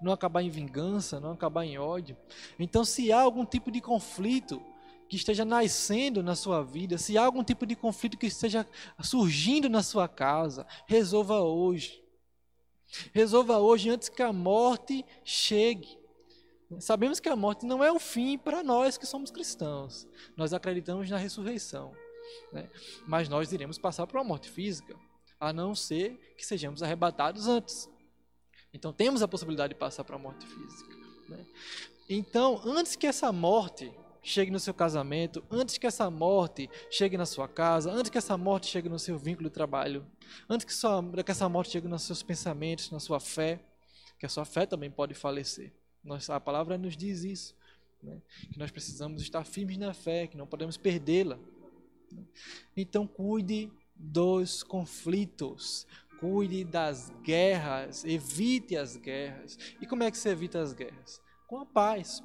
Não 0.00 0.12
acabar 0.12 0.42
em 0.42 0.50
vingança, 0.50 1.18
não 1.18 1.32
acabar 1.32 1.64
em 1.64 1.78
ódio? 1.78 2.16
Então, 2.58 2.84
se 2.84 3.10
há 3.10 3.20
algum 3.20 3.44
tipo 3.44 3.70
de 3.70 3.80
conflito 3.80 4.62
que 5.08 5.16
esteja 5.16 5.44
nascendo 5.44 6.22
na 6.22 6.36
sua 6.36 6.62
vida, 6.62 6.96
se 6.96 7.18
há 7.18 7.24
algum 7.24 7.42
tipo 7.42 7.66
de 7.66 7.74
conflito 7.74 8.16
que 8.16 8.26
esteja 8.26 8.66
surgindo 9.02 9.68
na 9.68 9.82
sua 9.82 10.08
casa, 10.08 10.66
resolva 10.86 11.40
hoje. 11.40 12.02
Resolva 13.12 13.58
hoje 13.58 13.90
antes 13.90 14.08
que 14.08 14.22
a 14.22 14.32
morte 14.32 15.04
chegue. 15.24 15.98
Sabemos 16.80 17.20
que 17.20 17.28
a 17.28 17.36
morte 17.36 17.66
não 17.66 17.82
é 17.82 17.90
o 17.90 17.98
fim 17.98 18.38
para 18.38 18.62
nós 18.62 18.96
que 18.96 19.06
somos 19.06 19.30
cristãos. 19.30 20.06
Nós 20.36 20.52
acreditamos 20.52 21.08
na 21.08 21.16
ressurreição. 21.16 21.94
Né? 22.52 22.68
Mas 23.06 23.28
nós 23.28 23.52
iremos 23.52 23.78
passar 23.78 24.06
por 24.06 24.16
uma 24.18 24.24
morte 24.24 24.50
física, 24.50 24.96
a 25.38 25.52
não 25.52 25.74
ser 25.74 26.34
que 26.36 26.46
sejamos 26.46 26.82
arrebatados 26.82 27.46
antes. 27.46 27.88
Então 28.72 28.92
temos 28.92 29.22
a 29.22 29.28
possibilidade 29.28 29.74
de 29.74 29.78
passar 29.78 30.04
para 30.04 30.16
a 30.16 30.18
morte 30.18 30.46
física. 30.46 30.96
Né? 31.28 31.46
Então, 32.08 32.60
antes 32.64 32.96
que 32.96 33.06
essa 33.06 33.32
morte 33.32 33.92
chegue 34.22 34.50
no 34.50 34.58
seu 34.58 34.72
casamento, 34.72 35.44
antes 35.50 35.76
que 35.76 35.86
essa 35.86 36.10
morte 36.10 36.68
chegue 36.90 37.16
na 37.16 37.26
sua 37.26 37.46
casa, 37.46 37.90
antes 37.90 38.10
que 38.10 38.18
essa 38.18 38.36
morte 38.36 38.66
chegue 38.66 38.88
no 38.88 38.98
seu 38.98 39.18
vínculo 39.18 39.48
de 39.48 39.54
trabalho, 39.54 40.06
antes 40.48 40.64
que, 40.64 40.72
sua, 40.72 41.02
que 41.24 41.30
essa 41.30 41.48
morte 41.48 41.72
chegue 41.72 41.86
nos 41.86 42.02
seus 42.02 42.22
pensamentos, 42.22 42.90
na 42.90 42.98
sua 42.98 43.20
fé, 43.20 43.60
que 44.18 44.26
a 44.26 44.28
sua 44.28 44.44
fé 44.44 44.64
também 44.64 44.90
pode 44.90 45.14
falecer. 45.14 45.72
A 46.28 46.40
palavra 46.40 46.76
nos 46.76 46.96
diz 46.96 47.24
isso, 47.24 47.54
né? 48.02 48.20
que 48.52 48.58
nós 48.58 48.70
precisamos 48.70 49.22
estar 49.22 49.44
firmes 49.44 49.78
na 49.78 49.94
fé, 49.94 50.26
que 50.26 50.36
não 50.36 50.46
podemos 50.46 50.76
perdê-la. 50.76 51.38
Então 52.76 53.06
cuide 53.06 53.70
dos 53.96 54.62
conflitos, 54.62 55.86
cuide 56.18 56.64
das 56.64 57.10
guerras, 57.22 58.04
evite 58.04 58.76
as 58.76 58.96
guerras. 58.96 59.58
E 59.80 59.86
como 59.86 60.02
é 60.02 60.10
que 60.10 60.18
se 60.18 60.28
evita 60.28 60.60
as 60.60 60.72
guerras? 60.72 61.20
Com 61.46 61.58
a 61.58 61.66
paz. 61.66 62.22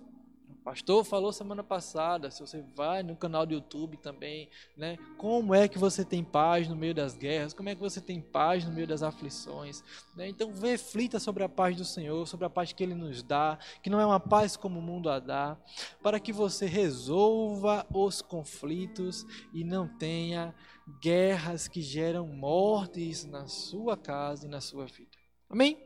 Pastor 0.70 1.04
falou 1.04 1.34
semana 1.34 1.64
passada, 1.64 2.30
se 2.30 2.42
você 2.42 2.64
vai 2.76 3.02
no 3.02 3.16
canal 3.16 3.44
do 3.44 3.56
YouTube 3.56 3.98
também, 3.98 4.48
né? 4.78 5.00
Como 5.18 5.56
é 5.56 5.68
que 5.68 5.80
você 5.80 6.06
tem 6.06 6.24
paz 6.24 6.68
no 6.68 6.76
meio 6.76 6.94
das 6.94 7.18
guerras? 7.18 7.56
Como 7.56 7.70
é 7.70 7.74
que 7.74 7.82
você 7.82 8.00
tem 8.00 8.22
paz 8.22 8.64
no 8.64 8.72
meio 8.72 8.86
das 8.86 9.02
aflições? 9.02 9.84
Né? 10.16 10.30
Então 10.30 10.54
reflita 10.54 11.20
sobre 11.20 11.44
a 11.44 11.50
paz 11.50 11.76
do 11.76 11.84
Senhor, 11.84 12.28
sobre 12.28 12.46
a 12.46 12.52
paz 12.52 12.72
que 12.72 12.84
Ele 12.84 12.94
nos 12.94 13.24
dá, 13.24 13.58
que 13.82 13.90
não 13.90 14.00
é 14.00 14.06
uma 14.06 14.20
paz 14.20 14.56
como 14.56 14.78
o 14.78 14.82
mundo 14.82 15.10
a 15.10 15.18
dá, 15.18 15.58
para 16.04 16.20
que 16.20 16.32
você 16.32 16.68
resolva 16.68 17.84
os 17.92 18.22
conflitos 18.22 19.26
e 19.52 19.64
não 19.64 19.88
tenha 19.88 20.54
guerras 21.02 21.68
que 21.68 21.82
geram 21.82 22.28
mortes 22.28 23.26
na 23.26 23.48
sua 23.48 23.98
casa 23.98 24.46
e 24.46 24.50
na 24.50 24.62
sua 24.62 24.86
vida. 24.86 25.18
Amém? 25.50 25.84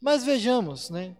Mas 0.00 0.24
vejamos, 0.24 0.90
né? 0.90 1.16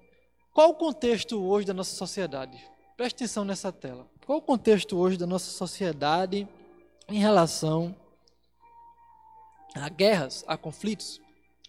Qual 0.56 0.70
o 0.70 0.74
contexto 0.74 1.38
hoje 1.46 1.66
da 1.66 1.74
nossa 1.74 1.94
sociedade? 1.94 2.66
Preste 2.96 3.16
atenção 3.16 3.44
nessa 3.44 3.70
tela. 3.70 4.08
Qual 4.24 4.38
o 4.38 4.40
contexto 4.40 4.96
hoje 4.96 5.18
da 5.18 5.26
nossa 5.26 5.50
sociedade 5.50 6.48
em 7.10 7.18
relação 7.18 7.94
a 9.74 9.86
guerras, 9.90 10.46
a 10.48 10.56
conflitos? 10.56 11.20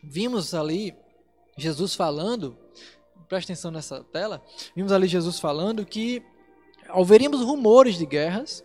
Vimos 0.01 0.53
ali 0.53 0.95
Jesus 1.57 1.95
falando, 1.95 2.57
preste 3.27 3.51
atenção 3.51 3.71
nessa 3.71 4.05
tela, 4.05 4.41
vimos 4.73 4.93
ali 4.93 5.05
Jesus 5.09 5.37
falando 5.37 5.85
que 5.85 6.23
ouviríamos 6.93 7.41
rumores 7.41 7.97
de 7.97 8.05
guerras 8.05 8.63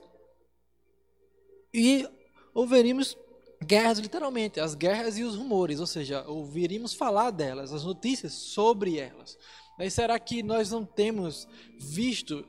e 1.75 2.09
ouviríamos 2.55 3.19
guerras 3.61 3.99
literalmente, 3.99 4.61
as 4.61 4.77
guerras 4.77 5.19
e 5.19 5.25
os 5.25 5.35
rumores, 5.35 5.81
ou 5.81 5.87
seja, 5.87 6.25
ouviríamos 6.29 6.95
falar 6.95 7.33
delas, 7.33 7.73
as 7.73 7.83
notícias 7.83 8.33
sobre 8.33 9.01
elas. 9.01 9.37
Mas 9.79 9.95
será 9.95 10.19
que 10.19 10.43
nós 10.43 10.71
não 10.71 10.85
temos 10.85 11.49
visto 11.79 12.45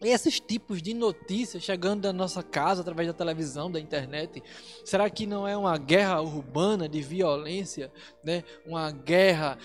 esses 0.00 0.38
tipos 0.38 0.82
de 0.82 0.92
notícias 0.92 1.62
chegando 1.62 2.02
da 2.02 2.12
nossa 2.12 2.42
casa 2.42 2.82
através 2.82 3.08
da 3.08 3.14
televisão, 3.14 3.70
da 3.70 3.80
internet? 3.80 4.42
Será 4.84 5.08
que 5.08 5.26
não 5.26 5.48
é 5.48 5.56
uma 5.56 5.78
guerra 5.78 6.20
urbana 6.20 6.88
de 6.88 7.00
violência, 7.00 7.90
né? 8.22 8.44
Uma 8.66 8.90
guerra 8.90 9.58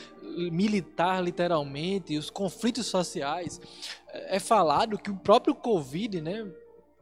militar 0.52 1.22
literalmente, 1.22 2.18
os 2.18 2.30
conflitos 2.30 2.86
sociais? 2.88 3.60
É 4.14 4.40
falado 4.40 4.98
que 4.98 5.12
o 5.12 5.18
próprio 5.18 5.54
Covid, 5.54 6.22
né, 6.22 6.50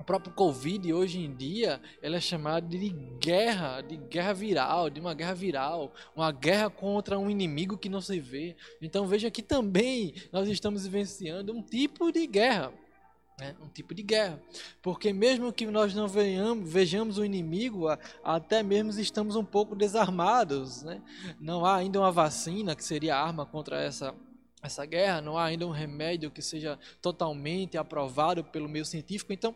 próprio 0.10 0.34
Covid 0.34 0.92
hoje 0.92 1.20
em 1.20 1.32
dia 1.36 1.80
ela 2.02 2.18
é 2.18 2.20
chamada 2.20 2.68
de 2.68 2.90
guerra, 3.20 3.82
de 3.82 3.96
guerra 3.96 4.34
viral, 4.34 4.90
de 4.90 5.00
uma 5.00 5.14
guerra 5.14 5.36
viral, 5.36 5.94
uma 6.16 6.32
guerra 6.32 6.68
contra 6.68 7.20
um 7.20 7.30
inimigo 7.30 7.78
que 7.78 7.88
não 7.88 8.02
se 8.02 8.20
vê. 8.20 8.56
Então 8.82 9.06
veja 9.06 9.30
que 9.30 9.44
também 9.44 10.16
nós 10.32 10.50
estamos 10.50 10.84
vivenciando 10.84 11.54
um 11.54 11.62
tipo 11.62 12.12
de 12.12 12.26
guerra. 12.26 12.74
Né? 13.40 13.56
Um 13.62 13.68
tipo 13.68 13.94
de 13.94 14.02
guerra. 14.02 14.42
Porque 14.82 15.14
mesmo 15.14 15.54
que 15.54 15.68
nós 15.68 15.94
não 15.94 16.08
venhamos, 16.08 16.68
vejamos 16.68 17.20
o 17.20 17.24
inimigo, 17.24 17.86
até 18.24 18.64
mesmo 18.64 18.90
estamos 19.00 19.36
um 19.36 19.46
pouco 19.46 19.76
desarmados. 19.76 20.82
Né? 20.82 21.04
Não 21.40 21.64
há 21.64 21.76
ainda 21.76 22.00
uma 22.00 22.12
vacina 22.12 22.76
que 22.76 22.84
seria 22.84 23.16
arma 23.16 23.46
contra 23.46 23.80
essa 23.80 24.16
essa 24.62 24.86
guerra, 24.86 25.22
não 25.22 25.38
há 25.38 25.46
ainda 25.46 25.66
um 25.66 25.72
remédio 25.72 26.30
que 26.30 26.42
seja 26.42 26.78
totalmente 27.02 27.78
aprovado 27.78 28.44
pelo 28.44 28.68
meio 28.68 28.84
científico. 28.84 29.32
Então, 29.32 29.56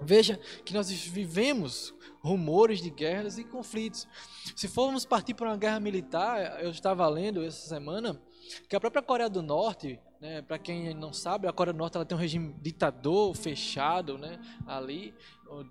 Veja 0.00 0.38
que 0.64 0.74
nós 0.74 0.90
vivemos 0.90 1.94
rumores 2.20 2.80
de 2.80 2.90
guerras 2.90 3.38
e 3.38 3.44
conflitos. 3.44 4.06
Se 4.54 4.68
formos 4.68 5.04
partir 5.04 5.34
para 5.34 5.48
uma 5.48 5.56
guerra 5.56 5.80
militar, 5.80 6.62
eu 6.62 6.70
estava 6.70 7.06
lendo 7.08 7.44
essa 7.44 7.68
semana 7.68 8.20
que 8.68 8.76
a 8.76 8.80
própria 8.80 9.02
Coreia 9.02 9.30
do 9.30 9.42
Norte, 9.42 9.98
né, 10.20 10.42
para 10.42 10.58
quem 10.58 10.94
não 10.94 11.12
sabe, 11.12 11.46
a 11.46 11.52
Coreia 11.52 11.72
do 11.72 11.78
Norte 11.78 11.96
ela 11.96 12.04
tem 12.04 12.16
um 12.16 12.20
regime 12.20 12.54
ditador 12.60 13.34
fechado, 13.34 14.18
né, 14.18 14.38
ali, 14.66 15.14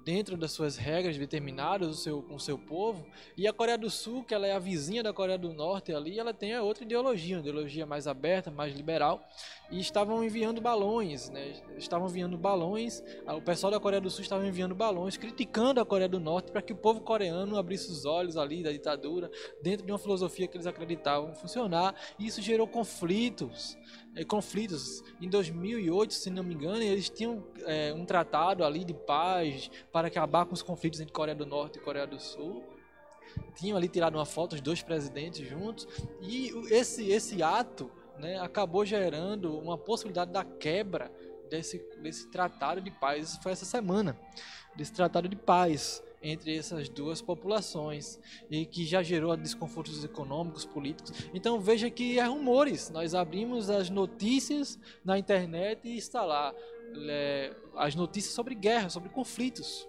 dentro 0.04 0.38
das 0.38 0.52
suas 0.52 0.78
regras 0.78 1.18
determinadas 1.18 1.90
o 1.90 1.94
seu, 1.96 2.22
com 2.22 2.36
o 2.36 2.40
seu 2.40 2.58
povo. 2.58 3.06
E 3.38 3.48
a 3.48 3.54
Coreia 3.54 3.78
do 3.78 3.90
Sul, 3.90 4.24
que 4.24 4.34
ela 4.34 4.48
é 4.48 4.54
a 4.54 4.60
vizinha 4.60 5.04
da 5.04 5.14
Coreia 5.14 5.38
do 5.38 5.54
Norte 5.54 5.94
ali, 5.94 6.20
ela 6.20 6.34
tem 6.34 6.58
outra 6.60 6.84
ideologia, 6.84 7.38
uma 7.38 7.42
ideologia 7.42 7.86
mais 7.86 8.08
aberta, 8.08 8.50
mais 8.50 8.76
liberal. 8.76 9.26
E 9.72 9.80
estavam 9.80 10.24
enviando 10.24 10.62
balões, 10.62 11.30
né? 11.30 11.54
Estavam 11.78 12.08
enviando 12.08 12.38
balões. 12.38 13.04
O 13.28 13.42
pessoal 13.42 13.72
da 13.72 13.80
Coreia 13.80 14.02
do 14.02 14.10
Sul 14.10 14.22
estava 14.22 14.46
enviando 14.46 14.76
balões, 14.76 15.18
criticando 15.18 15.82
a 15.82 15.86
Coreia 15.86 16.10
do 16.10 16.20
Norte 16.20 16.52
para 16.52 16.62
que 16.62 16.74
o 16.74 16.76
povo 16.76 17.02
coreano 17.02 17.58
abrisse 17.58 17.92
os 17.92 18.06
olhos 18.06 18.38
ali 18.38 18.64
da 18.64 18.72
ditadura, 18.72 19.30
dentro 19.62 19.86
de 19.86 19.92
uma 19.92 19.98
filosofia 19.98 20.48
que 20.48 20.56
eles 20.56 20.68
acreditavam 20.68 21.34
funcionar. 21.34 21.96
E 22.20 22.28
isso 22.28 22.42
gerou 22.42 22.68
conflitos 22.68 23.78
conflitos. 24.24 25.04
Em 25.20 25.28
2008, 25.28 26.14
se 26.14 26.30
não 26.30 26.44
me 26.44 26.54
engano, 26.54 26.82
eles 26.82 27.10
tinham 27.10 27.44
é, 27.66 27.94
um 27.94 28.06
tratado 28.06 28.64
ali 28.64 28.86
de 28.86 28.94
paz 28.94 29.70
para 29.92 30.08
acabar 30.08 30.46
com 30.46 30.54
os 30.54 30.62
conflitos 30.62 31.00
entre 31.00 31.12
Coreia 31.12 31.36
do 31.36 31.46
Norte 31.46 31.78
e 31.78 31.82
Coreia 31.82 32.08
do 32.08 32.20
Sul. 32.20 32.64
Tinham 33.56 33.76
ali 33.76 33.90
tirado 33.90 34.16
uma 34.16 34.26
foto, 34.26 34.54
os 34.54 34.62
dois 34.62 34.82
presidentes 34.82 35.46
juntos. 35.48 35.88
E 36.22 36.52
esse, 36.70 37.10
esse 37.10 37.44
ato 37.44 37.92
né, 38.18 38.40
acabou 38.40 38.86
gerando 38.86 39.58
uma 39.58 39.78
possibilidade 39.78 40.32
da 40.32 40.46
quebra 40.46 41.12
desse, 41.50 41.80
desse 42.02 42.30
tratado 42.30 42.80
de 42.80 42.92
paz. 42.92 43.30
Isso 43.30 43.42
foi 43.42 43.52
essa 43.52 43.66
semana, 43.66 44.18
desse 44.76 44.94
tratado 44.94 45.28
de 45.28 45.36
paz 45.36 46.02
entre 46.28 46.58
essas 46.58 46.90
duas 46.90 47.22
populações 47.22 48.20
e 48.50 48.66
que 48.66 48.84
já 48.84 49.04
gerou 49.04 49.38
desconfortos 49.38 50.04
econômicos, 50.04 50.66
políticos. 50.66 51.12
Então 51.36 51.60
veja 51.60 51.88
que 51.90 52.18
é 52.18 52.26
rumores. 52.26 52.90
Nós 52.90 53.14
abrimos 53.14 53.70
as 53.70 53.92
notícias 53.92 54.80
na 55.04 55.20
internet 55.20 55.88
e 55.88 55.96
está 55.96 56.24
lá 56.24 56.52
é, 57.08 57.56
as 57.76 57.94
notícias 57.94 58.34
sobre 58.34 58.56
guerra, 58.56 58.90
sobre 58.90 59.10
conflitos. 59.10 59.88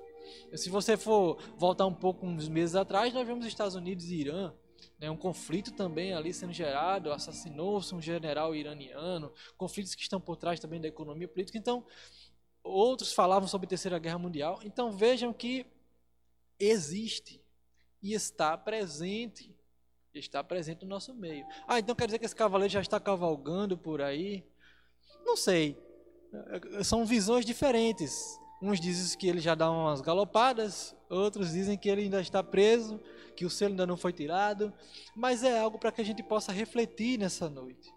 Se 0.54 0.68
você 0.68 0.96
for 0.96 1.38
voltar 1.56 1.86
um 1.86 1.94
pouco 1.94 2.26
uns 2.26 2.48
meses 2.48 2.76
atrás, 2.76 3.14
nós 3.14 3.26
vemos 3.26 3.46
Estados 3.46 3.74
Unidos 3.74 4.10
e 4.10 4.16
Irã, 4.16 4.52
né, 5.00 5.10
um 5.10 5.16
conflito 5.16 5.72
também 5.72 6.12
ali 6.12 6.34
sendo 6.34 6.52
gerado, 6.52 7.12
assassinou-se 7.12 7.94
um 7.94 8.00
general 8.00 8.54
iraniano, 8.54 9.32
conflitos 9.56 9.94
que 9.94 10.02
estão 10.02 10.20
por 10.20 10.36
trás 10.36 10.60
também 10.60 10.80
da 10.80 10.88
economia 10.88 11.28
política. 11.28 11.56
Então, 11.56 11.84
outros 12.62 13.12
falavam 13.12 13.48
sobre 13.48 13.66
a 13.66 13.68
Terceira 13.68 13.98
Guerra 13.98 14.18
Mundial. 14.18 14.58
Então 14.64 14.90
vejam 14.92 15.32
que 15.32 15.64
existe 16.58 17.42
e 18.02 18.12
está 18.14 18.56
presente. 18.56 19.54
Está 20.14 20.42
presente 20.42 20.82
no 20.82 20.88
nosso 20.88 21.12
meio. 21.14 21.46
Ah, 21.68 21.78
então 21.78 21.94
quer 21.94 22.06
dizer 22.06 22.18
que 22.18 22.24
esse 22.24 22.34
cavaleiro 22.34 22.72
já 22.72 22.80
está 22.80 22.98
cavalgando 22.98 23.76
por 23.76 24.00
aí? 24.00 24.42
Não 25.24 25.36
sei. 25.36 25.76
São 26.82 27.04
visões 27.04 27.44
diferentes. 27.44 28.38
Uns 28.62 28.80
dizem 28.80 29.18
que 29.18 29.28
ele 29.28 29.40
já 29.40 29.54
dá 29.54 29.70
umas 29.70 30.00
galopadas, 30.00 30.96
outros 31.10 31.52
dizem 31.52 31.76
que 31.76 31.90
ele 31.90 32.02
ainda 32.02 32.20
está 32.22 32.42
preso, 32.42 32.98
que 33.36 33.44
o 33.44 33.50
selo 33.50 33.72
ainda 33.72 33.86
não 33.86 33.98
foi 33.98 34.14
tirado, 34.14 34.72
mas 35.14 35.42
é 35.42 35.58
algo 35.60 35.78
para 35.78 35.92
que 35.92 36.00
a 36.00 36.04
gente 36.04 36.22
possa 36.22 36.52
refletir 36.52 37.18
nessa 37.18 37.50
noite. 37.50 37.92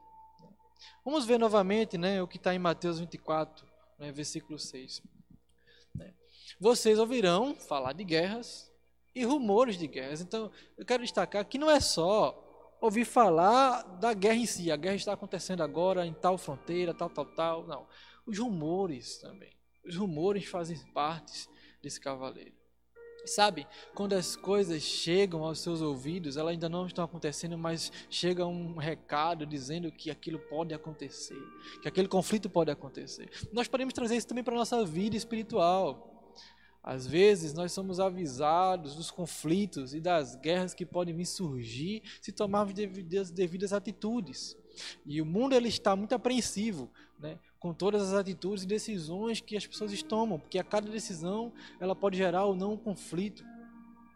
Vamos 1.06 1.26
ver 1.26 1.39
novamente 1.39 1.98
né, 1.98 2.22
o 2.22 2.28
que 2.28 2.36
está 2.36 2.54
em 2.54 2.60
Mateus 2.60 3.00
24, 3.00 3.65
né, 3.98 4.12
versículo 4.12 4.60
6. 4.60 5.02
Vocês 6.60 7.00
ouvirão 7.00 7.56
falar 7.56 7.93
de 7.93 8.04
guerras 8.04 8.69
e 9.15 9.24
rumores 9.24 9.78
de 9.78 9.88
guerras. 9.88 10.22
Então, 10.22 10.52
eu 10.78 10.86
quero 10.86 11.04
destacar 11.04 11.45
que 11.45 11.58
não 11.58 11.72
é 11.72 11.80
só 11.80 12.45
ouvir 12.82 13.06
falar 13.06 13.82
da 14.00 14.13
guerra 14.13 14.36
em 14.36 14.45
si, 14.45 14.72
a 14.72 14.78
guerra 14.78 14.95
está 14.95 15.13
acontecendo 15.13 15.62
agora 15.62 16.06
em 16.06 16.13
tal 16.13 16.38
fronteira, 16.38 16.93
tal, 16.93 17.10
tal, 17.10 17.26
tal. 17.26 17.67
Não. 17.67 17.88
Os 18.26 18.38
rumores 18.38 19.17
também. 19.17 19.54
Os 19.86 19.95
rumores 19.95 20.45
fazem 20.45 20.78
parte 20.93 21.50
desse 21.82 22.00
cavaleiro. 22.00 22.60
Sabe, 23.26 23.67
quando 23.93 24.13
as 24.13 24.36
coisas 24.36 24.82
chegam 24.82 25.43
aos 25.43 25.60
seus 25.60 25.82
ouvidos, 25.82 26.38
elas 26.38 26.54
ainda 26.54 26.69
não 26.69 26.88
estão 26.88 27.04
acontecendo, 27.04 27.58
mas 27.58 27.91
chega 28.10 28.45
um 28.45 28.78
recado 28.78 29.45
dizendo 29.45 29.91
que 29.91 30.10
aquilo 30.10 30.39
pode 30.39 30.74
acontecer, 30.74 31.41
que 31.82 31.88
aquele 31.88 32.08
conflito 32.08 32.50
pode 32.50 32.72
acontecer. 32.72 33.30
Nós 33.52 33.67
podemos 33.67 33.93
trazer 33.93 34.15
isso 34.15 34.28
também 34.28 34.43
para 34.43 34.56
a 34.56 34.58
nossa 34.58 34.86
vida 34.86 35.17
espiritual. 35.17 36.09
Às 36.89 37.06
vezes 37.06 37.54
nós 37.54 37.71
somos 37.71 37.99
avisados 37.99 38.95
dos 38.95 39.12
conflitos 39.12 39.93
e 39.93 39.99
das 39.99 40.36
guerras 40.36 40.73
que 40.73 40.84
podem 40.84 41.13
vir 41.13 41.28
surgir 41.28 42.02
se 42.19 42.32
tomarmos 42.32 42.73
devidas, 42.73 43.30
devidas 43.30 43.73
atitudes. 43.73 44.58
E 45.06 45.21
o 45.21 45.25
mundo 45.25 45.54
ele 45.54 45.67
está 45.67 45.95
muito 45.95 46.15
apreensivo, 46.15 46.89
né, 47.19 47.38
com 47.60 47.75
todas 47.75 48.02
as 48.02 48.15
atitudes 48.15 48.63
e 48.63 48.67
decisões 48.67 49.39
que 49.39 49.56
as 49.56 49.67
pessoas 49.67 50.02
tomam, 50.02 50.39
porque 50.39 50.58
a 50.58 50.63
cada 50.63 50.89
decisão 50.89 51.54
ela 51.80 51.95
pode 51.95 52.17
gerar 52.17 52.45
ou 52.45 52.56
não 52.56 52.73
um 52.73 52.78
conflito. 52.78 53.43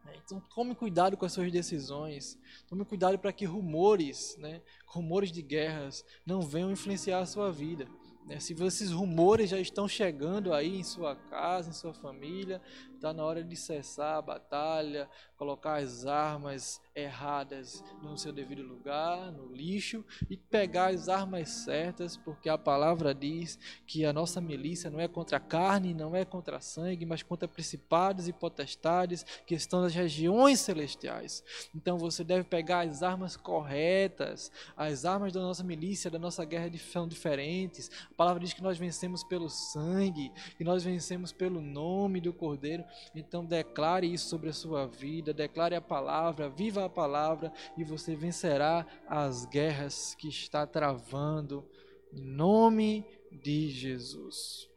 Né. 0.03 0.15
Então 0.25 0.41
tome 0.55 0.73
cuidado 0.73 1.15
com 1.15 1.27
as 1.27 1.31
suas 1.31 1.51
decisões, 1.51 2.39
tome 2.67 2.83
cuidado 2.86 3.19
para 3.19 3.31
que 3.31 3.45
rumores, 3.45 4.36
né, 4.39 4.63
rumores 4.88 5.31
de 5.31 5.43
guerras 5.43 6.03
não 6.25 6.41
venham 6.41 6.71
influenciar 6.71 7.19
a 7.19 7.27
sua 7.27 7.51
vida. 7.51 7.88
Né? 8.25 8.39
Se 8.39 8.53
esses 8.63 8.91
rumores 8.91 9.49
já 9.49 9.59
estão 9.59 9.88
chegando 9.88 10.53
aí 10.53 10.79
em 10.79 10.83
sua 10.83 11.15
casa, 11.15 11.69
em 11.69 11.73
sua 11.73 11.93
família, 11.93 12.62
está 12.93 13.13
na 13.13 13.23
hora 13.23 13.43
de 13.43 13.55
cessar 13.55 14.17
a 14.17 14.21
batalha, 14.21 15.09
colocar 15.36 15.75
as 15.75 16.05
armas 16.05 16.81
erradas 16.95 17.84
no 18.01 18.17
seu 18.17 18.32
devido 18.32 18.62
lugar, 18.62 19.32
no 19.32 19.53
lixo, 19.53 20.06
e 20.29 20.38
pegar 20.38 20.93
as 20.93 21.10
armas 21.10 21.49
certas, 21.49 22.15
porque 22.15 22.49
a 22.49 22.58
palavra 22.58 23.13
diz 23.13 23.58
que 23.88 24.06
a 24.06 24.13
nossa 24.13 24.39
milícia 24.39 24.89
não 24.89 24.99
é 24.99 25.08
contra 25.08 25.39
carne, 25.39 25.93
não 25.93 26.15
é 26.15 26.23
contra 26.23 26.62
sangue, 26.62 27.06
mas 27.06 27.23
contra 27.23 27.47
principados 27.47 28.27
e 28.27 28.34
potestades 28.34 29.25
que 29.45 29.56
estão 29.56 29.82
nas 29.82 29.93
regiões 29.93 30.60
celestiais. 30.60 31.43
Então 31.75 31.97
você 31.97 32.23
deve 32.23 32.43
pegar 32.43 32.82
as 32.82 33.01
armas 33.01 33.36
corretas, 33.36 34.51
as 34.77 35.06
armas 35.06 35.34
da 35.34 35.41
nossa 35.41 35.63
milícia, 35.63 36.12
da 36.12 36.19
nossa 36.19 36.45
guerra 36.45 36.71
são 36.77 37.08
diferentes. 37.08 37.89
A 38.12 38.13
palavra 38.13 38.43
diz 38.43 38.53
que 38.53 38.62
nós 38.62 38.77
vencemos 38.77 39.23
pelo 39.23 39.49
sangue, 39.49 40.32
que 40.58 40.63
nós 40.63 40.84
vencemos 40.84 41.32
pelo 41.32 41.62
nome 41.62 42.21
do 42.21 42.32
Cordeiro. 42.32 42.84
Então 43.15 43.43
declare 43.43 44.12
isso 44.12 44.29
sobre 44.29 44.49
a 44.49 44.53
sua 44.53 44.86
vida, 44.86 45.34
declare 45.34 45.75
a 45.75 45.82
palavra, 45.82 46.49
viva 46.49 46.83
a 46.86 46.89
palavra 46.89 47.52
e 47.78 47.84
você 47.84 48.15
vencerá 48.15 48.86
as 49.08 49.46
guerras 49.46 50.15
que 50.15 50.28
está 50.28 50.65
travando 50.65 51.67
em 52.12 52.22
nome 52.22 53.06
de 53.32 53.69
Jesus. 53.69 54.69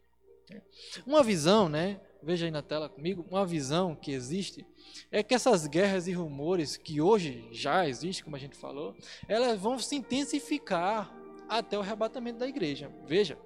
Uma 1.07 1.23
visão, 1.23 1.69
né? 1.69 2.01
Veja 2.23 2.47
aí 2.47 2.51
na 2.51 2.63
tela 2.63 2.89
comigo, 2.89 3.25
uma 3.31 3.47
visão 3.47 3.95
que 3.95 4.11
existe 4.13 4.67
é 5.11 5.23
que 5.23 5.35
essas 5.35 5.67
guerras 5.67 6.07
e 6.07 6.13
rumores 6.13 6.77
que 6.77 7.01
hoje 7.01 7.47
já 7.53 7.89
existem, 7.89 8.25
como 8.25 8.37
a 8.37 8.39
gente 8.39 8.57
falou, 8.57 8.97
elas 9.29 9.61
vão 9.61 9.79
se 9.79 9.97
intensificar 9.97 11.13
até 11.49 11.77
o 11.77 11.81
arrebatamento 11.81 12.39
da 12.39 12.49
igreja. 12.49 12.91
Veja, 13.07 13.39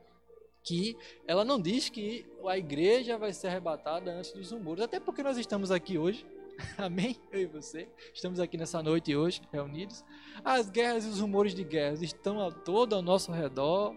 que 0.63 0.97
ela 1.27 1.45
não 1.45 1.61
diz 1.61 1.89
que 1.89 2.27
a 2.47 2.57
igreja 2.57 3.19
vai 3.19 3.33
ser 3.33 3.49
arrebatada 3.49 4.13
antes 4.13 4.33
dos 4.33 4.51
rumores, 4.51 4.85
até 4.85 5.01
porque 5.01 5.23
nós 5.23 5.37
estamos 5.37 5.71
aqui 5.71 5.99
hoje, 5.99 6.27
amém? 6.79 7.21
Eu 7.31 7.41
e 7.41 7.47
você, 7.47 7.89
estamos 8.15 8.41
aqui 8.41 8.57
nessa 8.57 8.83
noite 8.83 9.15
hoje, 9.15 9.43
reunidos. 9.53 10.05
As 10.45 10.71
guerras 10.71 11.05
e 11.05 11.09
os 11.09 11.21
rumores 11.21 11.55
de 11.55 11.65
guerras 11.65 12.03
estão 12.03 12.41
a 12.41 12.51
todo 12.51 12.95
ao 12.95 13.03
nosso 13.03 13.33
redor 13.33 13.97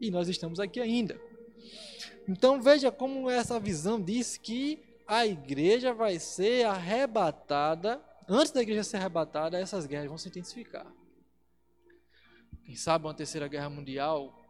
e 0.00 0.10
nós 0.10 0.28
estamos 0.28 0.60
aqui 0.60 0.80
ainda. 0.80 1.20
Então 2.28 2.60
veja 2.60 2.90
como 2.90 3.30
essa 3.30 3.60
visão 3.60 4.00
diz 4.00 4.36
que 4.36 4.82
a 5.06 5.26
igreja 5.26 5.94
vai 5.94 6.18
ser 6.18 6.66
arrebatada, 6.66 8.02
antes 8.28 8.50
da 8.52 8.62
igreja 8.62 8.82
ser 8.82 8.96
arrebatada, 8.96 9.58
essas 9.58 9.86
guerras 9.86 10.08
vão 10.08 10.18
se 10.18 10.28
intensificar. 10.28 10.86
Quem 12.64 12.74
sabe 12.74 13.06
uma 13.06 13.14
terceira 13.14 13.46
guerra 13.46 13.70
mundial 13.70 14.46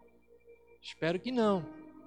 Espero 0.86 1.18
que 1.18 1.32
não. 1.32 1.66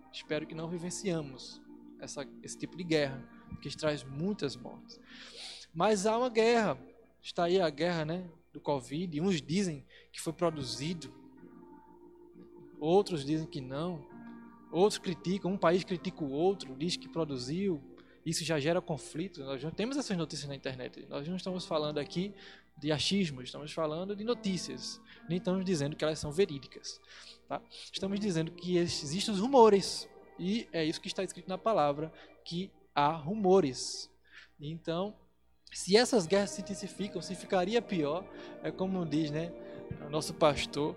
Espero 0.10 0.48
que 0.48 0.56
não 0.56 0.70
vivenciamos 0.70 1.62
essa, 2.00 2.26
esse 2.42 2.58
tipo 2.58 2.78
de 2.78 2.84
guerra, 2.86 3.22
que 3.62 3.76
traz 3.76 4.04
muitas 4.04 4.56
mortes. 4.56 5.00
Mas 5.74 6.06
há 6.06 6.18
uma 6.18 6.30
guerra. 6.30 6.78
Está 7.22 7.46
aí 7.46 7.60
a 7.60 7.70
guerra 7.70 8.06
né, 8.06 8.30
do 8.54 8.60
Covid. 8.60 9.20
Uns 9.22 9.42
dizem 9.42 9.86
que 10.12 10.22
foi 10.22 10.34
produzido, 10.34 11.14
outros 12.80 13.26
dizem 13.26 13.46
que 13.46 13.62
não. 13.62 14.08
Outros 14.72 15.00
criticam, 15.00 15.52
um 15.52 15.58
país 15.58 15.84
critica 15.84 16.24
o 16.24 16.32
outro, 16.32 16.76
diz 16.76 16.96
que 16.96 17.10
produziu. 17.10 17.82
Isso 18.26 18.44
já 18.44 18.60
gera 18.60 18.82
conflito. 18.82 19.44
Nós 19.44 19.64
não 19.64 19.72
temos 19.72 19.98
essas 19.98 20.16
notícias 20.16 20.48
na 20.48 20.56
internet. 20.56 21.06
Nós 21.10 21.28
não 21.28 21.36
estamos 21.36 21.66
falando 21.66 21.98
aqui 21.98 22.34
de 22.78 22.92
achismos, 22.92 23.46
estamos 23.46 23.72
falando 23.72 24.16
de 24.16 24.24
notícias. 24.24 25.02
Nem 25.28 25.38
estamos 25.38 25.66
dizendo 25.66 25.96
que 25.96 26.04
elas 26.04 26.20
são 26.20 26.32
verídicas. 26.32 27.00
Tá? 27.48 27.62
Estamos 27.92 28.20
dizendo 28.20 28.52
que 28.52 28.78
existem 28.78 29.34
os 29.34 29.40
rumores. 29.40 30.08
E 30.38 30.68
é 30.72 30.86
isso 30.86 31.02
que 31.02 31.08
está 31.08 31.24
escrito 31.24 31.50
na 31.50 31.58
palavra, 31.58 32.12
que 32.46 32.72
há 32.94 33.12
rumores. 33.12 34.10
Então, 34.60 35.16
se 35.72 35.96
essas 35.96 36.26
guerras 36.26 36.52
se 36.52 36.62
intensificam, 36.62 37.22
se 37.22 37.36
ficaria 37.36 37.82
pior, 37.82 38.26
é 38.64 38.72
como 38.72 39.06
diz 39.06 39.32
né, 39.32 39.52
o 40.06 40.10
nosso 40.10 40.34
pastor, 40.34 40.96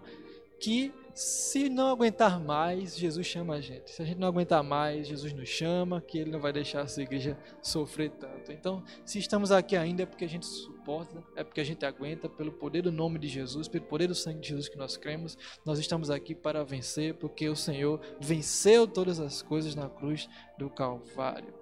que 0.61 0.93
se 1.15 1.69
não 1.69 1.89
aguentar 1.89 2.41
mais, 2.41 2.97
Jesus 2.97 3.27
chama 3.27 3.55
a 3.55 3.61
gente. 3.61 3.91
Se 3.91 4.01
a 4.01 4.05
gente 4.05 4.19
não 4.19 4.29
aguentar 4.29 4.63
mais, 4.63 5.07
Jesus 5.07 5.33
nos 5.33 5.49
chama, 5.49 6.01
que 6.01 6.19
Ele 6.19 6.31
não 6.31 6.41
vai 6.41 6.53
deixar 6.53 6.83
a 6.83 6.87
sua 6.87 7.03
igreja 7.03 7.39
sofrer 7.61 8.11
tanto. 8.13 8.51
Então, 8.51 8.83
se 9.05 9.19
estamos 9.19 9.53
aqui 9.53 9.77
ainda 9.77 10.05
é 10.05 10.07
porque 10.07 10.25
a 10.25 10.29
gente 10.29 10.47
suporta, 10.47 11.23
é 11.37 11.45
porque 11.45 11.61
a 11.61 11.65
gente 11.65 11.85
aguenta, 11.85 12.29
pelo 12.29 12.53
poder 12.53 12.83
do 12.83 12.91
nome 12.91 13.19
de 13.19 13.29
Jesus, 13.29 13.69
pelo 13.69 13.85
poder 13.85 14.07
do 14.07 14.15
sangue 14.15 14.41
de 14.41 14.49
Jesus 14.49 14.69
que 14.69 14.79
nós 14.79 14.97
cremos. 14.97 15.37
Nós 15.65 15.79
estamos 15.79 16.11
aqui 16.11 16.35
para 16.35 16.65
vencer, 16.65 17.15
porque 17.15 17.49
o 17.49 17.57
Senhor 17.57 18.01
venceu 18.19 18.87
todas 18.87 19.21
as 19.21 19.43
coisas 19.43 19.75
na 19.75 19.89
cruz 19.89 20.29
do 20.59 20.71
Calvário. 20.71 21.53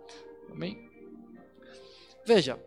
Amém? 0.50 0.88
Veja, 2.24 2.58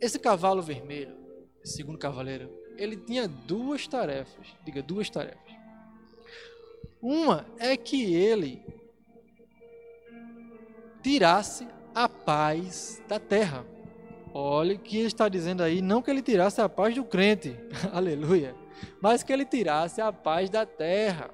esse 0.00 0.18
cavalo 0.18 0.60
vermelho, 0.60 1.16
segundo 1.64 1.98
cavaleiro, 1.98 2.50
ele 2.76 2.96
tinha 2.96 3.28
duas 3.28 3.86
tarefas. 3.86 4.48
Diga, 4.64 4.82
duas 4.82 5.08
tarefas. 5.08 5.49
Uma 7.02 7.46
é 7.58 7.76
que 7.76 8.14
ele 8.14 8.62
tirasse 11.02 11.66
a 11.94 12.08
paz 12.08 13.02
da 13.08 13.18
terra. 13.18 13.64
Olha 14.32 14.76
que 14.76 14.96
ele 14.96 15.06
está 15.06 15.28
dizendo 15.28 15.62
aí, 15.62 15.82
não 15.82 16.00
que 16.02 16.10
ele 16.10 16.22
tirasse 16.22 16.60
a 16.60 16.68
paz 16.68 16.94
do 16.94 17.04
crente, 17.04 17.56
aleluia, 17.92 18.54
mas 19.00 19.22
que 19.22 19.32
ele 19.32 19.44
tirasse 19.44 20.00
a 20.00 20.12
paz 20.12 20.48
da 20.48 20.64
terra. 20.64 21.30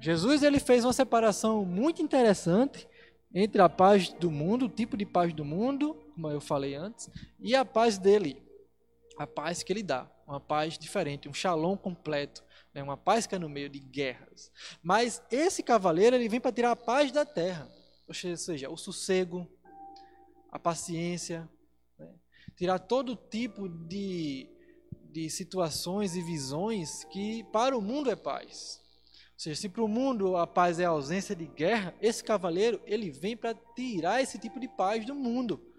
Jesus 0.00 0.42
ele 0.42 0.58
fez 0.58 0.84
uma 0.84 0.92
separação 0.92 1.64
muito 1.64 2.02
interessante 2.02 2.88
entre 3.32 3.62
a 3.62 3.68
paz 3.68 4.12
do 4.12 4.30
mundo, 4.30 4.66
o 4.66 4.68
tipo 4.68 4.96
de 4.96 5.06
paz 5.06 5.32
do 5.32 5.44
mundo, 5.44 5.94
como 6.14 6.28
eu 6.28 6.40
falei 6.40 6.74
antes, 6.74 7.08
e 7.38 7.54
a 7.54 7.64
paz 7.64 7.98
dele, 7.98 8.42
a 9.16 9.26
paz 9.26 9.62
que 9.62 9.72
ele 9.72 9.82
dá, 9.82 10.10
uma 10.26 10.40
paz 10.40 10.78
diferente, 10.78 11.28
um 11.28 11.34
shalom 11.34 11.76
completo, 11.76 12.44
né? 12.72 12.82
uma 12.82 12.96
paz 12.96 13.26
que 13.26 13.34
é 13.34 13.38
no 13.38 13.48
meio 13.48 13.68
de 13.68 13.78
guerras. 13.78 14.50
Mas 14.82 15.22
esse 15.30 15.62
cavaleiro 15.62 16.16
ele 16.16 16.28
vem 16.28 16.40
para 16.40 16.52
tirar 16.52 16.72
a 16.72 16.76
paz 16.76 17.10
da 17.12 17.24
terra, 17.24 17.70
ou 18.06 18.14
seja, 18.14 18.70
o 18.70 18.76
sossego, 18.76 19.48
a 20.50 20.58
paciência, 20.58 21.48
né? 21.98 22.08
tirar 22.56 22.78
todo 22.78 23.16
tipo 23.16 23.68
de, 23.68 24.48
de 25.10 25.28
situações 25.30 26.16
e 26.16 26.22
visões 26.22 27.04
que 27.04 27.44
para 27.44 27.76
o 27.76 27.80
mundo 27.80 28.10
é 28.10 28.16
paz. 28.16 28.80
Ou 29.34 29.40
seja, 29.42 29.60
se 29.60 29.68
para 29.68 29.82
o 29.82 29.88
mundo 29.88 30.36
a 30.36 30.46
paz 30.46 30.78
é 30.78 30.84
a 30.84 30.90
ausência 30.90 31.34
de 31.34 31.46
guerra, 31.46 31.94
esse 32.00 32.22
cavaleiro 32.22 32.80
ele 32.84 33.10
vem 33.10 33.36
para 33.36 33.54
tirar 33.74 34.22
esse 34.22 34.38
tipo 34.38 34.60
de 34.60 34.68
paz 34.68 35.04
do 35.04 35.14
mundo 35.14 35.71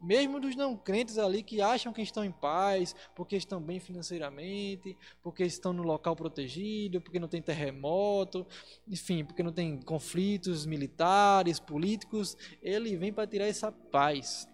mesmo 0.00 0.40
dos 0.40 0.56
não 0.56 0.76
crentes 0.76 1.18
ali 1.18 1.42
que 1.42 1.60
acham 1.60 1.92
que 1.92 2.02
estão 2.02 2.24
em 2.24 2.32
paz, 2.32 2.94
porque 3.14 3.36
estão 3.36 3.60
bem 3.60 3.78
financeiramente, 3.78 4.96
porque 5.22 5.44
estão 5.44 5.72
no 5.72 5.82
local 5.82 6.16
protegido, 6.16 7.00
porque 7.00 7.18
não 7.18 7.28
tem 7.28 7.42
terremoto, 7.42 8.46
enfim, 8.88 9.24
porque 9.24 9.42
não 9.42 9.52
tem 9.52 9.80
conflitos 9.82 10.64
militares, 10.66 11.60
políticos, 11.60 12.36
ele 12.62 12.96
vem 12.96 13.12
para 13.12 13.26
tirar 13.26 13.46
essa 13.46 13.70
paz. 13.70 14.48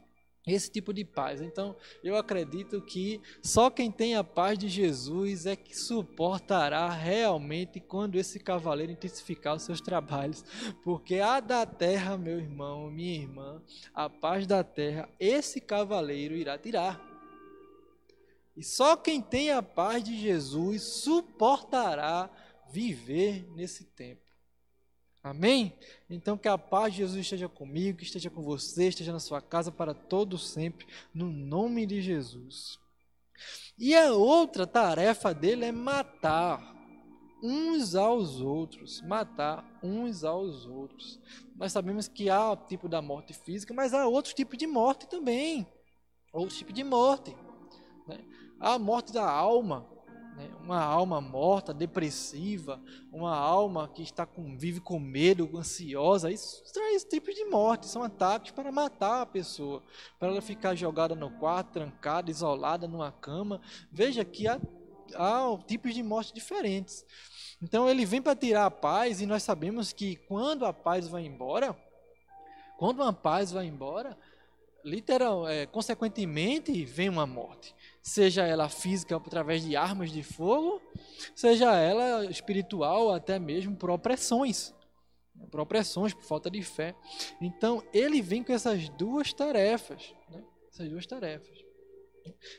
Esse 0.46 0.70
tipo 0.70 0.92
de 0.92 1.04
paz. 1.04 1.40
Então, 1.40 1.74
eu 2.04 2.16
acredito 2.16 2.80
que 2.80 3.20
só 3.42 3.68
quem 3.68 3.90
tem 3.90 4.14
a 4.14 4.22
paz 4.22 4.56
de 4.56 4.68
Jesus 4.68 5.44
é 5.46 5.56
que 5.56 5.76
suportará 5.76 6.88
realmente 6.88 7.80
quando 7.80 8.16
esse 8.16 8.38
cavaleiro 8.38 8.92
intensificar 8.92 9.56
os 9.56 9.62
seus 9.62 9.80
trabalhos. 9.80 10.44
Porque 10.84 11.16
a 11.16 11.40
da 11.40 11.66
terra, 11.66 12.16
meu 12.16 12.38
irmão, 12.38 12.90
minha 12.90 13.14
irmã, 13.14 13.60
a 13.92 14.08
paz 14.08 14.46
da 14.46 14.62
terra, 14.62 15.08
esse 15.18 15.60
cavaleiro 15.60 16.36
irá 16.36 16.56
tirar. 16.56 17.00
E 18.56 18.62
só 18.62 18.96
quem 18.96 19.20
tem 19.20 19.50
a 19.50 19.60
paz 19.60 20.02
de 20.02 20.16
Jesus 20.18 20.82
suportará 20.82 22.30
viver 22.70 23.46
nesse 23.54 23.84
tempo. 23.84 24.25
Amém? 25.26 25.76
Então 26.08 26.38
que 26.38 26.46
a 26.46 26.56
paz 26.56 26.92
de 26.92 26.98
Jesus 26.98 27.18
esteja 27.18 27.48
comigo, 27.48 27.98
que 27.98 28.04
esteja 28.04 28.30
com 28.30 28.42
você, 28.42 28.86
esteja 28.86 29.12
na 29.12 29.18
sua 29.18 29.42
casa 29.42 29.72
para 29.72 29.92
todo 29.92 30.38
sempre, 30.38 30.86
no 31.12 31.28
nome 31.28 31.84
de 31.84 32.00
Jesus. 32.00 32.78
E 33.76 33.92
a 33.92 34.12
outra 34.12 34.68
tarefa 34.68 35.34
dele 35.34 35.64
é 35.64 35.72
matar 35.72 36.76
uns 37.42 37.96
aos 37.96 38.40
outros, 38.40 39.02
matar 39.02 39.68
uns 39.82 40.22
aos 40.22 40.64
outros. 40.64 41.18
Nós 41.56 41.72
sabemos 41.72 42.06
que 42.06 42.30
há 42.30 42.52
o 42.52 42.56
tipo 42.56 42.88
da 42.88 43.02
morte 43.02 43.34
física, 43.34 43.74
mas 43.74 43.92
há 43.92 44.06
outros 44.06 44.32
tipos 44.32 44.56
de 44.56 44.66
morte 44.68 45.08
também. 45.08 45.66
Outros 46.32 46.56
tipos 46.56 46.72
de 46.72 46.84
morte. 46.84 47.36
Né? 48.06 48.24
A 48.60 48.78
morte 48.78 49.12
da 49.12 49.28
alma, 49.28 49.88
né? 50.36 50.50
Uma 50.62 50.82
alma 50.82 51.20
morta, 51.20 51.72
depressiva, 51.72 52.80
uma 53.10 53.34
alma 53.34 53.88
que 53.88 54.02
está 54.02 54.26
com, 54.26 54.56
vive 54.56 54.80
com 54.80 54.98
medo, 54.98 55.50
ansiosa, 55.56 56.30
isso 56.30 56.62
traz 56.72 57.04
tipos 57.04 57.34
de 57.34 57.44
morte, 57.46 57.86
são 57.86 58.02
ataques 58.02 58.52
para 58.52 58.70
matar 58.70 59.22
a 59.22 59.26
pessoa, 59.26 59.82
para 60.18 60.28
ela 60.28 60.42
ficar 60.42 60.74
jogada 60.74 61.14
no 61.14 61.30
quarto, 61.30 61.72
trancada, 61.72 62.30
isolada 62.30 62.86
numa 62.86 63.10
cama. 63.10 63.62
Veja 63.90 64.24
que 64.24 64.46
há, 64.46 64.60
há 65.14 65.58
tipos 65.66 65.94
de 65.94 66.02
morte 66.02 66.34
diferentes. 66.34 67.04
Então 67.62 67.88
ele 67.88 68.04
vem 68.04 68.20
para 68.20 68.36
tirar 68.36 68.66
a 68.66 68.70
paz 68.70 69.22
e 69.22 69.26
nós 69.26 69.42
sabemos 69.42 69.90
que 69.90 70.16
quando 70.16 70.66
a 70.66 70.72
paz 70.72 71.08
vai 71.08 71.24
embora, 71.24 71.74
quando 72.76 73.00
uma 73.00 73.12
paz 73.12 73.50
vai 73.50 73.64
embora, 73.64 74.14
literal, 74.84 75.48
é, 75.48 75.64
consequentemente 75.64 76.84
vem 76.84 77.08
uma 77.08 77.26
morte 77.26 77.74
seja 78.06 78.46
ela 78.46 78.68
física 78.68 79.16
através 79.16 79.62
de 79.62 79.74
armas 79.74 80.12
de 80.12 80.22
fogo, 80.22 80.80
seja 81.34 81.74
ela 81.74 82.24
espiritual 82.26 83.12
até 83.12 83.36
mesmo 83.36 83.74
por 83.74 83.90
opressões, 83.90 84.72
por 85.50 85.58
opressões, 85.58 86.14
por 86.14 86.22
falta 86.22 86.48
de 86.48 86.62
fé. 86.62 86.94
Então 87.40 87.82
ele 87.92 88.22
vem 88.22 88.44
com 88.44 88.52
essas 88.52 88.88
duas 88.90 89.32
tarefas, 89.32 90.14
né? 90.30 90.40
essas 90.72 90.88
duas 90.88 91.04
tarefas. 91.04 91.64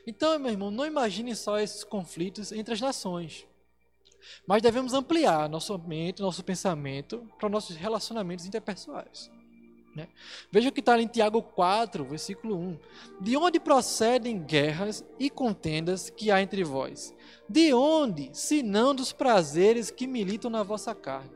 Então, 0.06 0.38
meu 0.38 0.50
irmão, 0.50 0.70
não 0.70 0.84
imagine 0.84 1.34
só 1.34 1.58
esses 1.58 1.82
conflitos 1.82 2.52
entre 2.52 2.74
as 2.74 2.80
nações. 2.80 3.46
Mas 4.46 4.60
devemos 4.60 4.92
ampliar 4.92 5.48
nosso 5.48 5.76
mente, 5.78 6.20
nosso 6.20 6.44
pensamento 6.44 7.26
para 7.38 7.48
nossos 7.48 7.74
relacionamentos 7.74 8.44
interpessoais. 8.44 9.30
Né? 9.98 10.06
Veja 10.48 10.68
o 10.68 10.72
que 10.72 10.78
está 10.78 11.00
em 11.00 11.08
Tiago 11.08 11.42
4, 11.42 12.04
versículo 12.04 12.56
1. 12.56 12.78
De 13.20 13.36
onde 13.36 13.58
procedem 13.58 14.40
guerras 14.40 15.04
e 15.18 15.28
contendas 15.28 16.08
que 16.08 16.30
há 16.30 16.40
entre 16.40 16.62
vós? 16.62 17.12
De 17.48 17.74
onde, 17.74 18.30
se 18.32 18.62
não 18.62 18.94
dos 18.94 19.12
prazeres 19.12 19.90
que 19.90 20.06
militam 20.06 20.48
na 20.48 20.62
vossa 20.62 20.94
carne? 20.94 21.32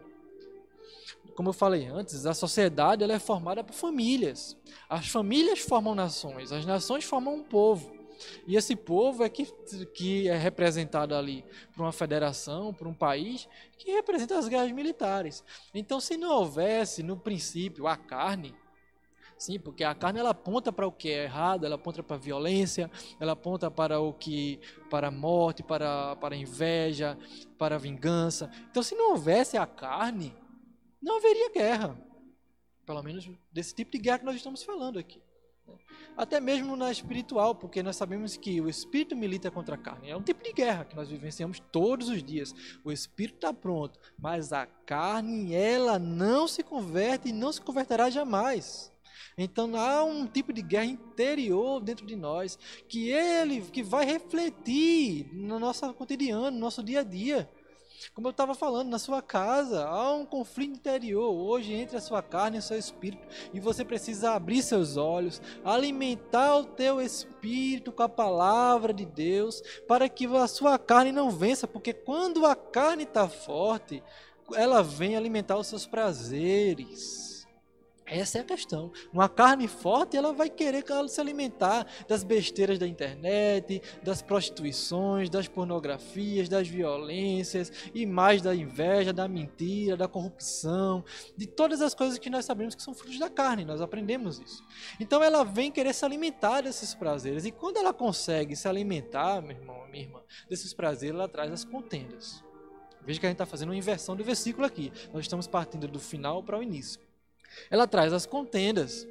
Como 1.34 1.48
eu 1.48 1.52
falei 1.52 1.86
antes, 1.86 2.24
a 2.24 2.34
sociedade 2.34 3.02
ela 3.02 3.14
é 3.14 3.18
formada 3.18 3.64
por 3.64 3.74
famílias. 3.74 4.56
As 4.88 5.08
famílias 5.08 5.58
formam 5.58 5.92
nações, 5.92 6.52
as 6.52 6.64
nações 6.64 7.04
formam 7.04 7.34
um 7.34 7.42
povo. 7.42 7.92
E 8.46 8.56
esse 8.56 8.76
povo 8.76 9.24
é 9.24 9.28
que, 9.28 9.46
que 9.94 10.28
é 10.28 10.36
representado 10.36 11.14
ali 11.14 11.44
por 11.74 11.82
uma 11.82 11.92
federação, 11.92 12.72
por 12.72 12.86
um 12.86 12.94
país, 12.94 13.48
que 13.78 13.90
representa 13.92 14.38
as 14.38 14.48
guerras 14.48 14.72
militares. 14.72 15.44
Então, 15.74 16.00
se 16.00 16.16
não 16.16 16.30
houvesse, 16.30 17.02
no 17.02 17.16
princípio, 17.16 17.86
a 17.86 17.96
carne, 17.96 18.54
Sim, 19.42 19.58
porque 19.58 19.82
a 19.82 19.92
carne 19.92 20.20
ela 20.20 20.30
aponta 20.30 20.70
para 20.70 20.86
o 20.86 20.92
que 20.92 21.10
é 21.10 21.24
errado, 21.24 21.66
ela 21.66 21.74
aponta 21.74 22.00
para 22.00 22.14
a 22.14 22.18
violência, 22.18 22.88
ela 23.18 23.32
aponta 23.32 23.68
para 23.68 23.98
o 23.98 24.12
que 24.12 24.60
para 24.88 25.08
a 25.08 25.10
morte, 25.10 25.64
para 25.64 26.14
para 26.14 26.36
a 26.36 26.38
inveja, 26.38 27.18
para 27.58 27.74
a 27.74 27.78
vingança. 27.78 28.48
Então, 28.70 28.84
se 28.84 28.94
não 28.94 29.10
houvesse 29.10 29.56
a 29.56 29.66
carne, 29.66 30.32
não 31.02 31.16
haveria 31.16 31.50
guerra. 31.50 32.00
Pelo 32.86 33.02
menos 33.02 33.28
desse 33.50 33.74
tipo 33.74 33.90
de 33.90 33.98
guerra 33.98 34.20
que 34.20 34.24
nós 34.24 34.36
estamos 34.36 34.62
falando 34.62 35.00
aqui. 35.00 35.20
Até 36.16 36.40
mesmo 36.40 36.76
na 36.76 36.90
espiritual, 36.90 37.54
porque 37.54 37.82
nós 37.82 37.96
sabemos 37.96 38.36
que 38.36 38.60
o 38.60 38.68
espírito 38.68 39.16
milita 39.16 39.50
contra 39.50 39.74
a 39.74 39.78
carne. 39.78 40.10
É 40.10 40.16
um 40.16 40.22
tipo 40.22 40.42
de 40.42 40.52
guerra 40.52 40.84
que 40.84 40.94
nós 40.94 41.08
vivenciamos 41.08 41.60
todos 41.72 42.08
os 42.08 42.22
dias. 42.22 42.54
O 42.84 42.92
espírito 42.92 43.36
está 43.36 43.52
pronto, 43.52 43.98
mas 44.18 44.52
a 44.52 44.66
carne, 44.66 45.54
ela 45.54 45.98
não 45.98 46.46
se 46.46 46.62
converte 46.62 47.30
e 47.30 47.32
não 47.32 47.52
se 47.52 47.60
converterá 47.60 48.10
jamais. 48.10 48.92
Então 49.36 49.76
há 49.76 50.04
um 50.04 50.26
tipo 50.26 50.52
de 50.52 50.60
guerra 50.60 50.84
interior 50.84 51.80
dentro 51.80 52.04
de 52.04 52.14
nós 52.14 52.58
que 52.88 53.08
ele 53.08 53.62
que 53.62 53.82
vai 53.82 54.04
refletir 54.04 55.32
no 55.32 55.58
nosso 55.58 55.92
cotidiano, 55.94 56.50
no 56.50 56.58
nosso 56.58 56.82
dia 56.82 57.00
a 57.00 57.04
dia. 57.04 57.48
Como 58.14 58.26
eu 58.26 58.30
estava 58.30 58.54
falando, 58.54 58.88
na 58.90 58.98
sua 58.98 59.22
casa 59.22 59.86
há 59.86 60.12
um 60.12 60.24
conflito 60.24 60.76
interior 60.76 61.32
hoje 61.32 61.72
entre 61.72 61.96
a 61.96 62.00
sua 62.00 62.22
carne 62.22 62.56
e 62.56 62.60
o 62.60 62.62
seu 62.62 62.78
espírito, 62.78 63.26
e 63.52 63.60
você 63.60 63.84
precisa 63.84 64.32
abrir 64.32 64.62
seus 64.62 64.96
olhos, 64.96 65.40
alimentar 65.64 66.56
o 66.56 66.64
teu 66.64 67.00
espírito 67.00 67.92
com 67.92 68.02
a 68.02 68.08
palavra 68.08 68.92
de 68.92 69.04
Deus, 69.04 69.62
para 69.86 70.08
que 70.08 70.26
a 70.26 70.46
sua 70.46 70.78
carne 70.78 71.12
não 71.12 71.30
vença, 71.30 71.66
porque 71.66 71.92
quando 71.92 72.44
a 72.46 72.54
carne 72.54 73.04
está 73.04 73.28
forte, 73.28 74.02
ela 74.54 74.82
vem 74.82 75.16
alimentar 75.16 75.56
os 75.56 75.66
seus 75.66 75.86
prazeres. 75.86 77.31
Essa 78.12 78.38
é 78.38 78.40
a 78.42 78.44
questão. 78.44 78.92
Uma 79.10 79.26
carne 79.26 79.66
forte, 79.66 80.18
ela 80.18 80.34
vai 80.34 80.50
querer 80.50 80.84
se 81.08 81.18
alimentar 81.18 81.86
das 82.06 82.22
besteiras 82.22 82.78
da 82.78 82.86
internet, 82.86 83.80
das 84.02 84.20
prostituições, 84.20 85.30
das 85.30 85.48
pornografias, 85.48 86.46
das 86.46 86.68
violências 86.68 87.72
e 87.94 88.04
mais 88.04 88.42
da 88.42 88.54
inveja, 88.54 89.14
da 89.14 89.26
mentira, 89.26 89.96
da 89.96 90.06
corrupção, 90.06 91.02
de 91.34 91.46
todas 91.46 91.80
as 91.80 91.94
coisas 91.94 92.18
que 92.18 92.28
nós 92.28 92.44
sabemos 92.44 92.74
que 92.74 92.82
são 92.82 92.92
frutos 92.92 93.18
da 93.18 93.30
carne, 93.30 93.64
nós 93.64 93.80
aprendemos 93.80 94.38
isso. 94.38 94.62
Então 95.00 95.22
ela 95.22 95.42
vem 95.42 95.72
querer 95.72 95.94
se 95.94 96.04
alimentar 96.04 96.60
desses 96.60 96.94
prazeres 96.94 97.46
e 97.46 97.50
quando 97.50 97.78
ela 97.78 97.94
consegue 97.94 98.54
se 98.54 98.68
alimentar, 98.68 99.40
meu 99.40 99.56
irmão, 99.56 99.86
minha 99.90 100.04
irmã, 100.04 100.20
desses 100.50 100.74
prazeres, 100.74 101.14
ela 101.14 101.28
traz 101.28 101.50
as 101.50 101.64
contendas. 101.64 102.44
Veja 103.04 103.18
que 103.18 103.24
a 103.24 103.30
gente 103.30 103.36
está 103.36 103.46
fazendo 103.46 103.70
uma 103.70 103.76
inversão 103.76 104.14
do 104.14 104.22
versículo 104.22 104.66
aqui. 104.66 104.92
Nós 105.14 105.22
estamos 105.22 105.46
partindo 105.46 105.88
do 105.88 105.98
final 105.98 106.42
para 106.42 106.58
o 106.58 106.62
início. 106.62 107.00
Ela 107.70 107.86
traz 107.86 108.12
as 108.12 108.26
contendas. 108.26 109.06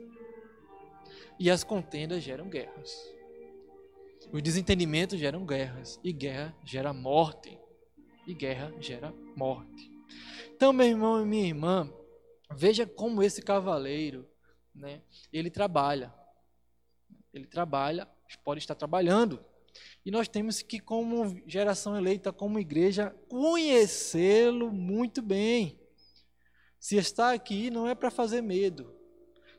E 1.40 1.50
as 1.50 1.64
contendas 1.64 2.24
geram 2.24 2.50
guerras. 2.50 2.92
Os 4.32 4.42
desentendimentos 4.42 5.20
geram 5.20 5.46
guerras. 5.46 6.00
E 6.04 6.14
guerra 6.14 6.56
gera 6.64 6.94
morte. 6.94 7.58
E 8.28 8.34
guerra 8.34 8.74
gera 8.80 9.14
morte. 9.36 9.92
Então, 10.56 10.72
meu 10.72 10.86
irmão 10.86 11.22
e 11.22 11.26
minha 11.26 11.48
irmã, 11.48 11.92
veja 12.56 12.86
como 12.86 13.24
esse 13.24 13.42
cavaleiro, 13.42 14.30
né, 14.76 15.02
ele 15.34 15.50
trabalha. 15.50 16.14
Ele 17.34 17.48
trabalha, 17.48 18.08
pode 18.44 18.60
estar 18.60 18.76
trabalhando. 18.76 19.44
E 20.06 20.12
nós 20.12 20.28
temos 20.28 20.62
que, 20.62 20.80
como 20.80 21.42
geração 21.48 21.98
eleita, 21.98 22.32
como 22.32 22.60
igreja, 22.60 23.16
conhecê-lo 23.28 24.72
muito 24.72 25.22
bem. 25.22 25.81
Se 26.82 26.98
está 26.98 27.32
aqui, 27.32 27.70
não 27.70 27.88
é 27.88 27.94
para 27.94 28.10
fazer 28.10 28.42
medo. 28.42 28.92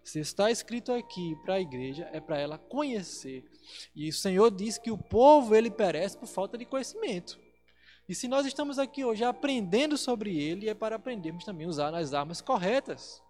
Se 0.03 0.19
está 0.19 0.51
escrito 0.51 0.93
aqui 0.93 1.37
para 1.45 1.55
a 1.55 1.61
igreja, 1.61 2.11
é 2.13 2.21
para 2.21 2.37
ela 2.37 2.59
conhecer. 2.59 3.49
E 3.95 4.09
o 4.09 4.13
Senhor 4.13 4.51
diz 4.51 4.77
que 4.77 4.91
o 4.91 4.99
povo 4.99 5.55
ele 5.55 5.71
perece 5.71 6.19
por 6.19 6.27
falta 6.27 6.59
de 6.59 6.65
conhecimento. 6.65 7.39
E 8.09 8.15
se 8.15 8.27
nós 8.27 8.45
estamos 8.45 8.77
aqui 8.77 9.05
hoje 9.05 9.23
aprendendo 9.23 9.97
sobre 9.97 10.37
ele, 10.37 10.69
é 10.69 10.75
para 10.75 10.97
aprendermos 10.97 11.45
também 11.45 11.65
a 11.65 11.71
usar 11.71 11.95
as 11.95 12.13
armas 12.13 12.41
corretas. 12.41 13.23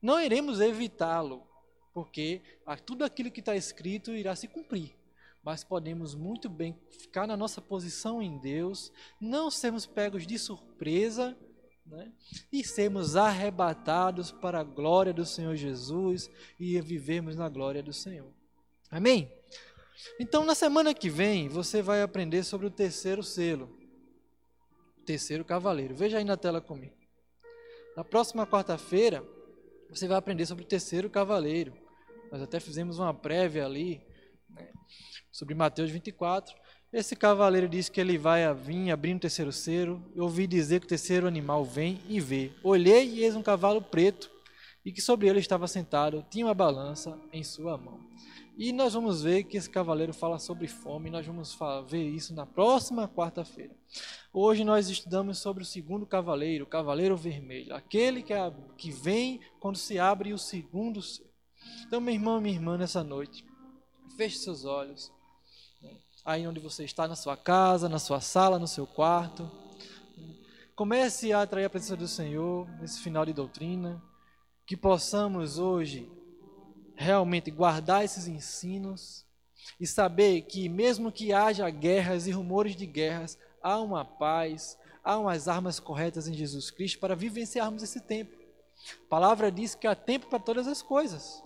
Não 0.00 0.20
iremos 0.20 0.60
evitá-lo, 0.60 1.44
porque 1.92 2.40
tudo 2.86 3.04
aquilo 3.04 3.32
que 3.32 3.40
está 3.40 3.56
escrito 3.56 4.12
irá 4.12 4.36
se 4.36 4.46
cumprir. 4.46 4.96
Mas 5.42 5.64
podemos 5.64 6.14
muito 6.14 6.48
bem 6.48 6.78
ficar 6.88 7.26
na 7.26 7.36
nossa 7.36 7.60
posição 7.60 8.22
em 8.22 8.38
Deus, 8.38 8.92
não 9.20 9.50
sermos 9.50 9.84
pegos 9.84 10.24
de 10.28 10.38
surpresa 10.38 11.36
né? 11.90 12.12
e 12.52 12.64
sermos 12.64 13.16
arrebatados 13.16 14.30
para 14.30 14.60
a 14.60 14.64
glória 14.64 15.12
do 15.12 15.26
Senhor 15.26 15.56
Jesus 15.56 16.30
e 16.58 16.80
vivermos 16.80 17.36
na 17.36 17.48
glória 17.48 17.82
do 17.82 17.92
Senhor. 17.92 18.32
Amém? 18.90 19.30
Então, 20.18 20.44
na 20.44 20.54
semana 20.54 20.94
que 20.94 21.10
vem, 21.10 21.48
você 21.48 21.82
vai 21.82 22.02
aprender 22.02 22.42
sobre 22.44 22.66
o 22.66 22.70
terceiro 22.70 23.22
selo, 23.22 23.76
o 24.98 25.02
terceiro 25.02 25.44
cavaleiro. 25.44 25.94
Veja 25.94 26.18
aí 26.18 26.24
na 26.24 26.36
tela 26.36 26.60
comigo. 26.60 26.96
Na 27.96 28.04
próxima 28.04 28.46
quarta-feira, 28.46 29.22
você 29.88 30.06
vai 30.06 30.16
aprender 30.16 30.46
sobre 30.46 30.64
o 30.64 30.66
terceiro 30.66 31.10
cavaleiro, 31.10 31.74
Nós 32.30 32.40
até 32.40 32.60
fizemos 32.60 33.00
uma 33.00 33.12
prévia 33.12 33.66
ali 33.66 34.00
né, 34.48 34.70
sobre 35.32 35.54
Mateus 35.54 35.90
24. 35.90 36.54
Esse 36.92 37.14
cavaleiro 37.14 37.68
disse 37.68 37.88
que 37.88 38.00
ele 38.00 38.18
vai 38.18 38.52
vir 38.52 38.90
abrindo 38.90 39.18
o 39.18 39.20
terceiro 39.20 39.52
selo. 39.52 40.02
Eu 40.12 40.24
ouvi 40.24 40.44
dizer 40.48 40.80
que 40.80 40.86
o 40.86 40.88
terceiro 40.88 41.28
animal 41.28 41.64
vem 41.64 42.00
e 42.08 42.18
vê. 42.18 42.50
Olhei 42.64 43.08
e 43.08 43.22
eis 43.22 43.36
um 43.36 43.42
cavalo 43.42 43.80
preto 43.80 44.28
e 44.84 44.90
que 44.90 45.00
sobre 45.00 45.28
ele 45.28 45.38
estava 45.38 45.68
sentado, 45.68 46.26
tinha 46.28 46.46
uma 46.46 46.54
balança 46.54 47.16
em 47.32 47.44
sua 47.44 47.78
mão. 47.78 48.00
E 48.56 48.72
nós 48.72 48.92
vamos 48.92 49.22
ver 49.22 49.44
que 49.44 49.56
esse 49.56 49.70
cavaleiro 49.70 50.12
fala 50.12 50.38
sobre 50.38 50.66
fome, 50.66 51.10
nós 51.10 51.24
vamos 51.24 51.56
ver 51.86 52.08
isso 52.08 52.34
na 52.34 52.44
próxima 52.44 53.06
quarta-feira. 53.06 53.74
Hoje 54.32 54.64
nós 54.64 54.88
estudamos 54.88 55.38
sobre 55.38 55.62
o 55.62 55.66
segundo 55.66 56.04
cavaleiro, 56.04 56.64
o 56.64 56.68
cavaleiro 56.68 57.16
vermelho, 57.16 57.74
aquele 57.74 58.22
que, 58.22 58.32
é, 58.32 58.52
que 58.76 58.90
vem 58.90 59.40
quando 59.60 59.76
se 59.76 59.98
abre 59.98 60.32
o 60.32 60.38
segundo 60.38 61.00
selo. 61.00 61.30
Então, 61.86 62.00
meu 62.00 62.14
irmão, 62.14 62.40
minha 62.40 62.54
irmã, 62.54 62.76
nessa 62.76 63.04
noite, 63.04 63.44
feche 64.16 64.38
seus 64.38 64.64
olhos? 64.64 65.12
Aí 66.24 66.46
onde 66.46 66.60
você 66.60 66.84
está, 66.84 67.08
na 67.08 67.16
sua 67.16 67.36
casa, 67.36 67.88
na 67.88 67.98
sua 67.98 68.20
sala, 68.20 68.58
no 68.58 68.68
seu 68.68 68.86
quarto. 68.86 69.50
Comece 70.74 71.32
a 71.32 71.42
atrair 71.42 71.64
a 71.64 71.70
presença 71.70 71.96
do 71.96 72.08
Senhor 72.08 72.68
nesse 72.80 73.00
final 73.00 73.24
de 73.26 73.32
doutrina 73.32 74.02
que 74.66 74.76
possamos 74.76 75.58
hoje 75.58 76.10
realmente 76.94 77.50
guardar 77.50 78.04
esses 78.04 78.28
ensinos 78.28 79.26
e 79.80 79.86
saber 79.86 80.42
que, 80.42 80.68
mesmo 80.68 81.10
que 81.10 81.32
haja 81.32 81.68
guerras 81.70 82.26
e 82.26 82.30
rumores 82.30 82.76
de 82.76 82.86
guerras, 82.86 83.38
há 83.62 83.80
uma 83.80 84.04
paz, 84.04 84.78
há 85.02 85.18
umas 85.18 85.48
armas 85.48 85.80
corretas 85.80 86.28
em 86.28 86.34
Jesus 86.34 86.70
Cristo 86.70 86.98
para 86.98 87.16
vivenciarmos 87.16 87.82
esse 87.82 88.00
tempo. 88.00 88.36
A 89.06 89.08
palavra 89.08 89.50
diz 89.50 89.74
que 89.74 89.86
há 89.86 89.94
tempo 89.94 90.28
para 90.28 90.38
todas 90.38 90.66
as 90.68 90.82
coisas. 90.82 91.42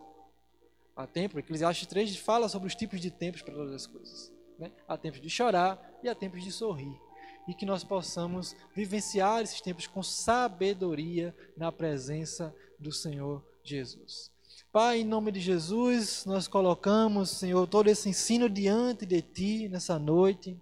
Há 0.97 1.07
tempo, 1.07 1.39
Eclesiastes 1.39 1.87
3 1.87 2.17
fala 2.17 2.49
sobre 2.49 2.69
os 2.69 2.75
tipos 2.75 3.01
de 3.01 3.11
tempos 3.11 3.43
para 3.43 3.55
todas 3.55 3.73
as 3.73 3.87
coisas. 3.87 4.34
Né? 4.59 4.71
Há 4.87 4.97
tempos 4.97 5.21
de 5.21 5.31
chorar 5.31 5.81
e 6.03 6.09
há 6.09 6.15
tempos 6.15 6.43
de 6.43 6.53
sorrir. 6.53 6.99
E 7.47 7.55
que 7.55 7.67
nós 7.67 7.85
possamos 7.85 8.57
vivenciar 8.75 9.43
esses 9.43 9.61
tempos 9.61 9.87
com 9.87 10.03
sabedoria 10.03 11.35
na 11.57 11.71
presença 11.71 12.55
do 12.79 12.91
Senhor 12.91 13.45
Jesus. 13.63 14.33
Pai, 14.73 15.01
em 15.01 15.05
nome 15.05 15.31
de 15.31 15.41
Jesus, 15.41 16.25
nós 16.27 16.49
colocamos, 16.49 17.31
Senhor, 17.31 17.67
todo 17.67 17.89
esse 17.89 18.09
ensino 18.09 18.49
diante 18.51 19.07
de 19.07 19.23
Ti 19.23 19.69
nessa 19.69 19.99
noite. 19.99 20.57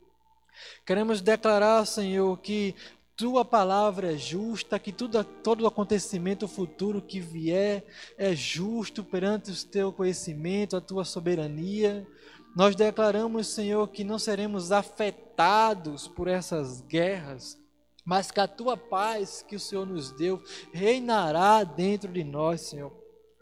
Queremos 0.84 1.22
declarar, 1.22 1.86
Senhor, 1.86 2.36
que 2.38 2.74
Tua 3.16 3.44
palavra 3.44 4.12
é 4.12 4.16
justa, 4.18 4.78
que 4.78 4.92
tudo, 4.92 5.24
todo 5.24 5.66
acontecimento 5.66 6.46
futuro 6.46 7.00
que 7.00 7.20
vier 7.20 7.86
é 8.18 8.34
justo 8.34 9.02
perante 9.02 9.50
o 9.50 9.66
Teu 9.66 9.92
conhecimento, 9.92 10.76
a 10.76 10.80
Tua 10.80 11.04
soberania. 11.04 12.06
Nós 12.54 12.76
declaramos, 12.76 13.46
Senhor, 13.46 13.88
que 13.88 14.04
não 14.04 14.18
seremos 14.18 14.72
afetados 14.72 16.06
por 16.06 16.28
essas 16.28 16.82
guerras, 16.82 17.58
mas 18.04 18.30
que 18.30 18.40
a 18.40 18.48
tua 18.48 18.76
paz 18.76 19.42
que 19.46 19.56
o 19.56 19.60
Senhor 19.60 19.86
nos 19.86 20.10
deu 20.12 20.42
reinará 20.72 21.64
dentro 21.64 22.12
de 22.12 22.22
nós, 22.22 22.60
Senhor. 22.60 22.92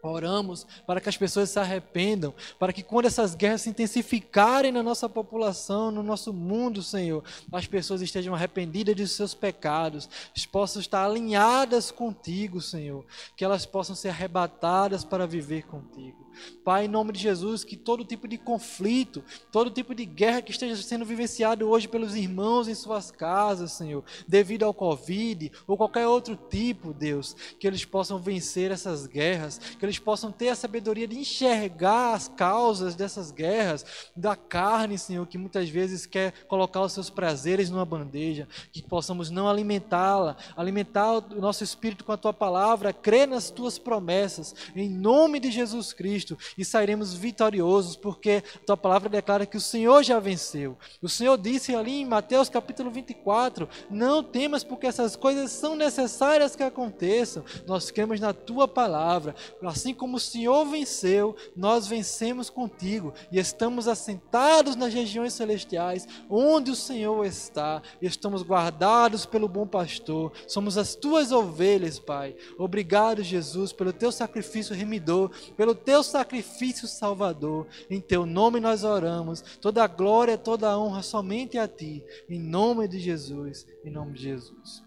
Oramos 0.03 0.65
para 0.87 0.99
que 0.99 1.09
as 1.09 1.17
pessoas 1.17 1.49
se 1.49 1.59
arrependam, 1.59 2.33
para 2.57 2.73
que 2.73 2.81
quando 2.81 3.05
essas 3.05 3.35
guerras 3.35 3.61
se 3.61 3.69
intensificarem 3.69 4.71
na 4.71 4.81
nossa 4.81 5.07
população, 5.07 5.91
no 5.91 6.01
nosso 6.01 6.33
mundo, 6.33 6.81
Senhor, 6.81 7.23
as 7.51 7.67
pessoas 7.67 8.01
estejam 8.01 8.33
arrependidas 8.33 8.95
de 8.95 9.07
seus 9.07 9.35
pecados, 9.35 10.09
possam 10.51 10.81
estar 10.81 11.05
alinhadas 11.05 11.91
contigo, 11.91 12.59
Senhor, 12.59 13.05
que 13.35 13.45
elas 13.45 13.65
possam 13.65 13.95
ser 13.95 14.09
arrebatadas 14.09 15.05
para 15.05 15.27
viver 15.27 15.67
contigo. 15.67 16.20
Pai, 16.63 16.85
em 16.85 16.87
nome 16.87 17.11
de 17.13 17.19
Jesus, 17.19 17.63
que 17.63 17.75
todo 17.75 18.05
tipo 18.05 18.27
de 18.27 18.37
conflito, 18.37 19.23
todo 19.51 19.69
tipo 19.71 19.95
de 19.95 20.05
guerra 20.05 20.41
que 20.41 20.51
esteja 20.51 20.75
sendo 20.81 21.05
vivenciado 21.05 21.67
hoje 21.67 21.87
pelos 21.87 22.15
irmãos 22.15 22.67
em 22.67 22.75
suas 22.75 23.11
casas, 23.11 23.71
Senhor, 23.71 24.03
devido 24.27 24.63
ao 24.63 24.73
Covid 24.73 25.51
ou 25.67 25.77
qualquer 25.77 26.07
outro 26.07 26.35
tipo, 26.35 26.93
Deus, 26.93 27.35
que 27.59 27.67
eles 27.67 27.85
possam 27.85 28.19
vencer 28.19 28.71
essas 28.71 29.07
guerras, 29.07 29.57
que 29.57 29.85
eles 29.85 29.99
possam 29.99 30.31
ter 30.31 30.49
a 30.49 30.55
sabedoria 30.55 31.07
de 31.07 31.17
enxergar 31.17 32.13
as 32.13 32.27
causas 32.27 32.95
dessas 32.95 33.31
guerras, 33.31 33.85
da 34.15 34.35
carne, 34.35 34.97
Senhor, 34.97 35.25
que 35.27 35.37
muitas 35.37 35.69
vezes 35.69 36.05
quer 36.05 36.33
colocar 36.47 36.81
os 36.81 36.93
seus 36.93 37.09
prazeres 37.09 37.69
numa 37.69 37.85
bandeja, 37.85 38.47
que 38.71 38.81
possamos 38.81 39.29
não 39.29 39.49
alimentá-la, 39.49 40.37
alimentar 40.55 41.13
o 41.13 41.41
nosso 41.41 41.63
espírito 41.63 42.03
com 42.03 42.11
a 42.11 42.17
tua 42.17 42.33
palavra, 42.33 42.93
crer 42.93 43.27
nas 43.27 43.49
tuas 43.49 43.77
promessas, 43.77 44.55
em 44.75 44.89
nome 44.89 45.39
de 45.39 45.51
Jesus 45.51 45.93
Cristo 45.93 46.30
Cristo 46.31 46.37
e 46.57 46.63
sairemos 46.63 47.13
vitoriosos, 47.13 47.95
porque 47.95 48.43
tua 48.65 48.77
palavra 48.77 49.09
declara 49.09 49.45
que 49.45 49.57
o 49.57 49.61
Senhor 49.61 50.03
já 50.03 50.19
venceu. 50.19 50.77
O 51.01 51.09
Senhor 51.09 51.37
disse 51.37 51.75
ali 51.75 52.01
em 52.01 52.05
Mateus 52.05 52.49
capítulo 52.49 52.89
24: 52.91 53.67
Não 53.89 54.23
temas, 54.23 54.63
porque 54.63 54.87
essas 54.87 55.15
coisas 55.15 55.51
são 55.51 55.75
necessárias 55.75 56.55
que 56.55 56.63
aconteçam. 56.63 57.43
Nós 57.67 57.91
cremos 57.91 58.19
na 58.19 58.33
tua 58.33 58.67
palavra. 58.67 59.35
Assim 59.63 59.93
como 59.93 60.17
o 60.17 60.19
Senhor 60.19 60.65
venceu, 60.65 61.35
nós 61.55 61.87
vencemos 61.87 62.49
contigo 62.49 63.13
e 63.31 63.39
estamos 63.39 63.87
assentados 63.87 64.75
nas 64.75 64.93
regiões 64.93 65.33
celestiais, 65.33 66.07
onde 66.29 66.71
o 66.71 66.75
Senhor 66.75 67.25
está, 67.25 67.81
estamos 68.01 68.43
guardados 68.43 69.25
pelo 69.25 69.47
bom 69.47 69.65
pastor. 69.65 70.31
Somos 70.47 70.77
as 70.77 70.95
tuas 70.95 71.31
ovelhas, 71.31 71.99
Pai. 71.99 72.35
Obrigado, 72.57 73.23
Jesus, 73.23 73.71
pelo 73.71 73.93
teu 73.93 74.11
sacrifício 74.11 74.75
remidor, 74.75 75.31
pelo 75.55 75.73
teu 75.73 76.03
sacrifício 76.11 76.87
salvador. 76.87 77.67
Em 77.89 77.99
teu 77.99 78.25
nome 78.25 78.59
nós 78.59 78.83
oramos. 78.83 79.41
Toda 79.61 79.87
glória, 79.87 80.37
toda 80.37 80.77
honra 80.77 81.01
somente 81.01 81.57
a 81.57 81.67
ti. 81.67 82.03
Em 82.29 82.39
nome 82.39 82.87
de 82.87 82.99
Jesus. 82.99 83.65
Em 83.83 83.89
nome 83.89 84.13
de 84.13 84.23
Jesus. 84.23 84.83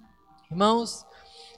Irmãos, 0.51 1.05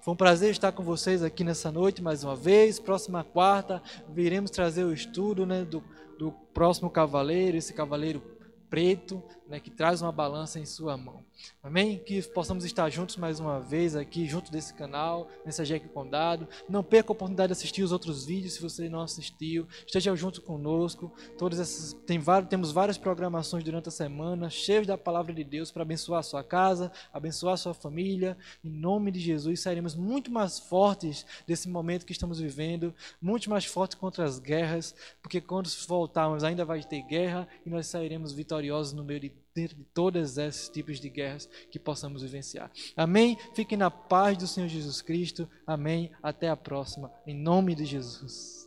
foi 0.03 0.15
um 0.15 0.17
prazer 0.17 0.53
estar 0.53 0.71
com 0.71 0.83
vocês 0.83 1.23
aqui 1.23 1.43
nessa 1.43 1.71
noite 1.73 2.01
mais 2.01 2.23
uma 2.23 2.37
vez. 2.37 2.79
Próxima 2.79 3.25
quarta 3.25 3.83
viremos 4.09 4.51
trazer 4.51 4.85
o 4.85 4.93
estudo 4.93 5.45
né, 5.45 5.65
do, 5.65 5.83
do 6.19 6.31
próximo 6.55 6.89
cavaleiro, 6.89 7.57
esse 7.57 7.75
cavaleiro 7.75 8.23
preto, 8.71 9.23
né, 9.49 9.61
que 9.61 9.71
traz 9.71 10.03
uma 10.03 10.13
balança 10.13 10.59
em 10.59 10.67
sua 10.67 10.97
mão. 10.97 11.25
Amém? 11.63 11.99
Que 11.99 12.23
possamos 12.23 12.65
estar 12.65 12.89
juntos 12.91 13.17
mais 13.17 13.39
uma 13.39 13.61
vez 13.61 13.95
aqui, 13.95 14.27
junto 14.27 14.51
desse 14.51 14.75
canal, 14.75 15.29
nessa 15.45 15.65
Jack 15.65 15.89
Condado. 15.89 16.49
Não 16.69 16.83
perca 16.83 17.11
a 17.11 17.15
oportunidade 17.15 17.49
de 17.49 17.53
assistir 17.53 17.83
os 17.83 17.93
outros 17.93 18.25
vídeos 18.25 18.55
se 18.55 18.63
você 18.63 18.89
não 18.89 19.01
assistiu. 19.01 19.67
Esteja 19.87 20.15
junto 20.17 20.43
conosco. 20.43 21.13
Todas 21.39 21.61
essas, 21.61 21.93
tem 22.07 22.19
vários, 22.19 22.49
temos 22.49 22.73
várias 22.73 22.99
programações 22.99 23.63
durante 23.63 23.89
a 23.89 23.93
semana, 23.93 24.51
cheias 24.51 24.87
da 24.87 24.99
palavra 24.99 25.33
de 25.33 25.45
Deus 25.45 25.71
para 25.71 25.83
abençoar 25.83 26.21
a 26.21 26.25
sua 26.25 26.43
casa, 26.43 26.91
abençoar 27.13 27.55
a 27.55 27.59
sua 27.59 27.75
família. 27.75 28.37
Em 28.65 28.71
nome 28.71 29.11
de 29.11 29.21
Jesus, 29.21 29.61
sairemos 29.61 29.95
muito 29.95 30.31
mais 30.31 30.59
fortes 30.59 31.27
desse 31.47 31.69
momento 31.69 32.07
que 32.07 32.13
estamos 32.13 32.41
vivendo, 32.41 32.95
muito 33.21 33.49
mais 33.51 33.65
fortes 33.65 33.97
contra 33.97 34.25
as 34.25 34.39
guerras, 34.39 34.95
porque 35.23 35.41
quando 35.41 35.69
voltarmos 35.87 36.43
ainda 36.43 36.65
vai 36.65 36.83
ter 36.83 37.03
guerra 37.03 37.47
e 37.65 37.71
nós 37.71 37.87
sairemos 37.87 38.33
vitoriosos 38.33 38.93
no 38.93 39.05
meio 39.05 39.21
de 39.21 39.46
de 39.57 39.85
todos 39.95 40.37
esses 40.39 40.69
tipos 40.69 41.01
de 41.01 41.09
guerras 41.09 41.49
que 41.71 41.79
possamos 41.79 42.23
vivenciar. 42.23 42.71
Amém? 42.97 43.39
Fiquem 43.55 43.79
na 43.79 43.91
paz 43.91 44.37
do 44.37 44.47
Senhor 44.47 44.69
Jesus 44.69 45.01
Cristo. 45.01 45.49
Amém. 45.67 46.11
Até 46.23 46.49
a 46.49 46.57
próxima. 46.57 47.11
Em 47.27 47.35
nome 47.35 47.75
de 47.75 47.85
Jesus. 47.85 48.66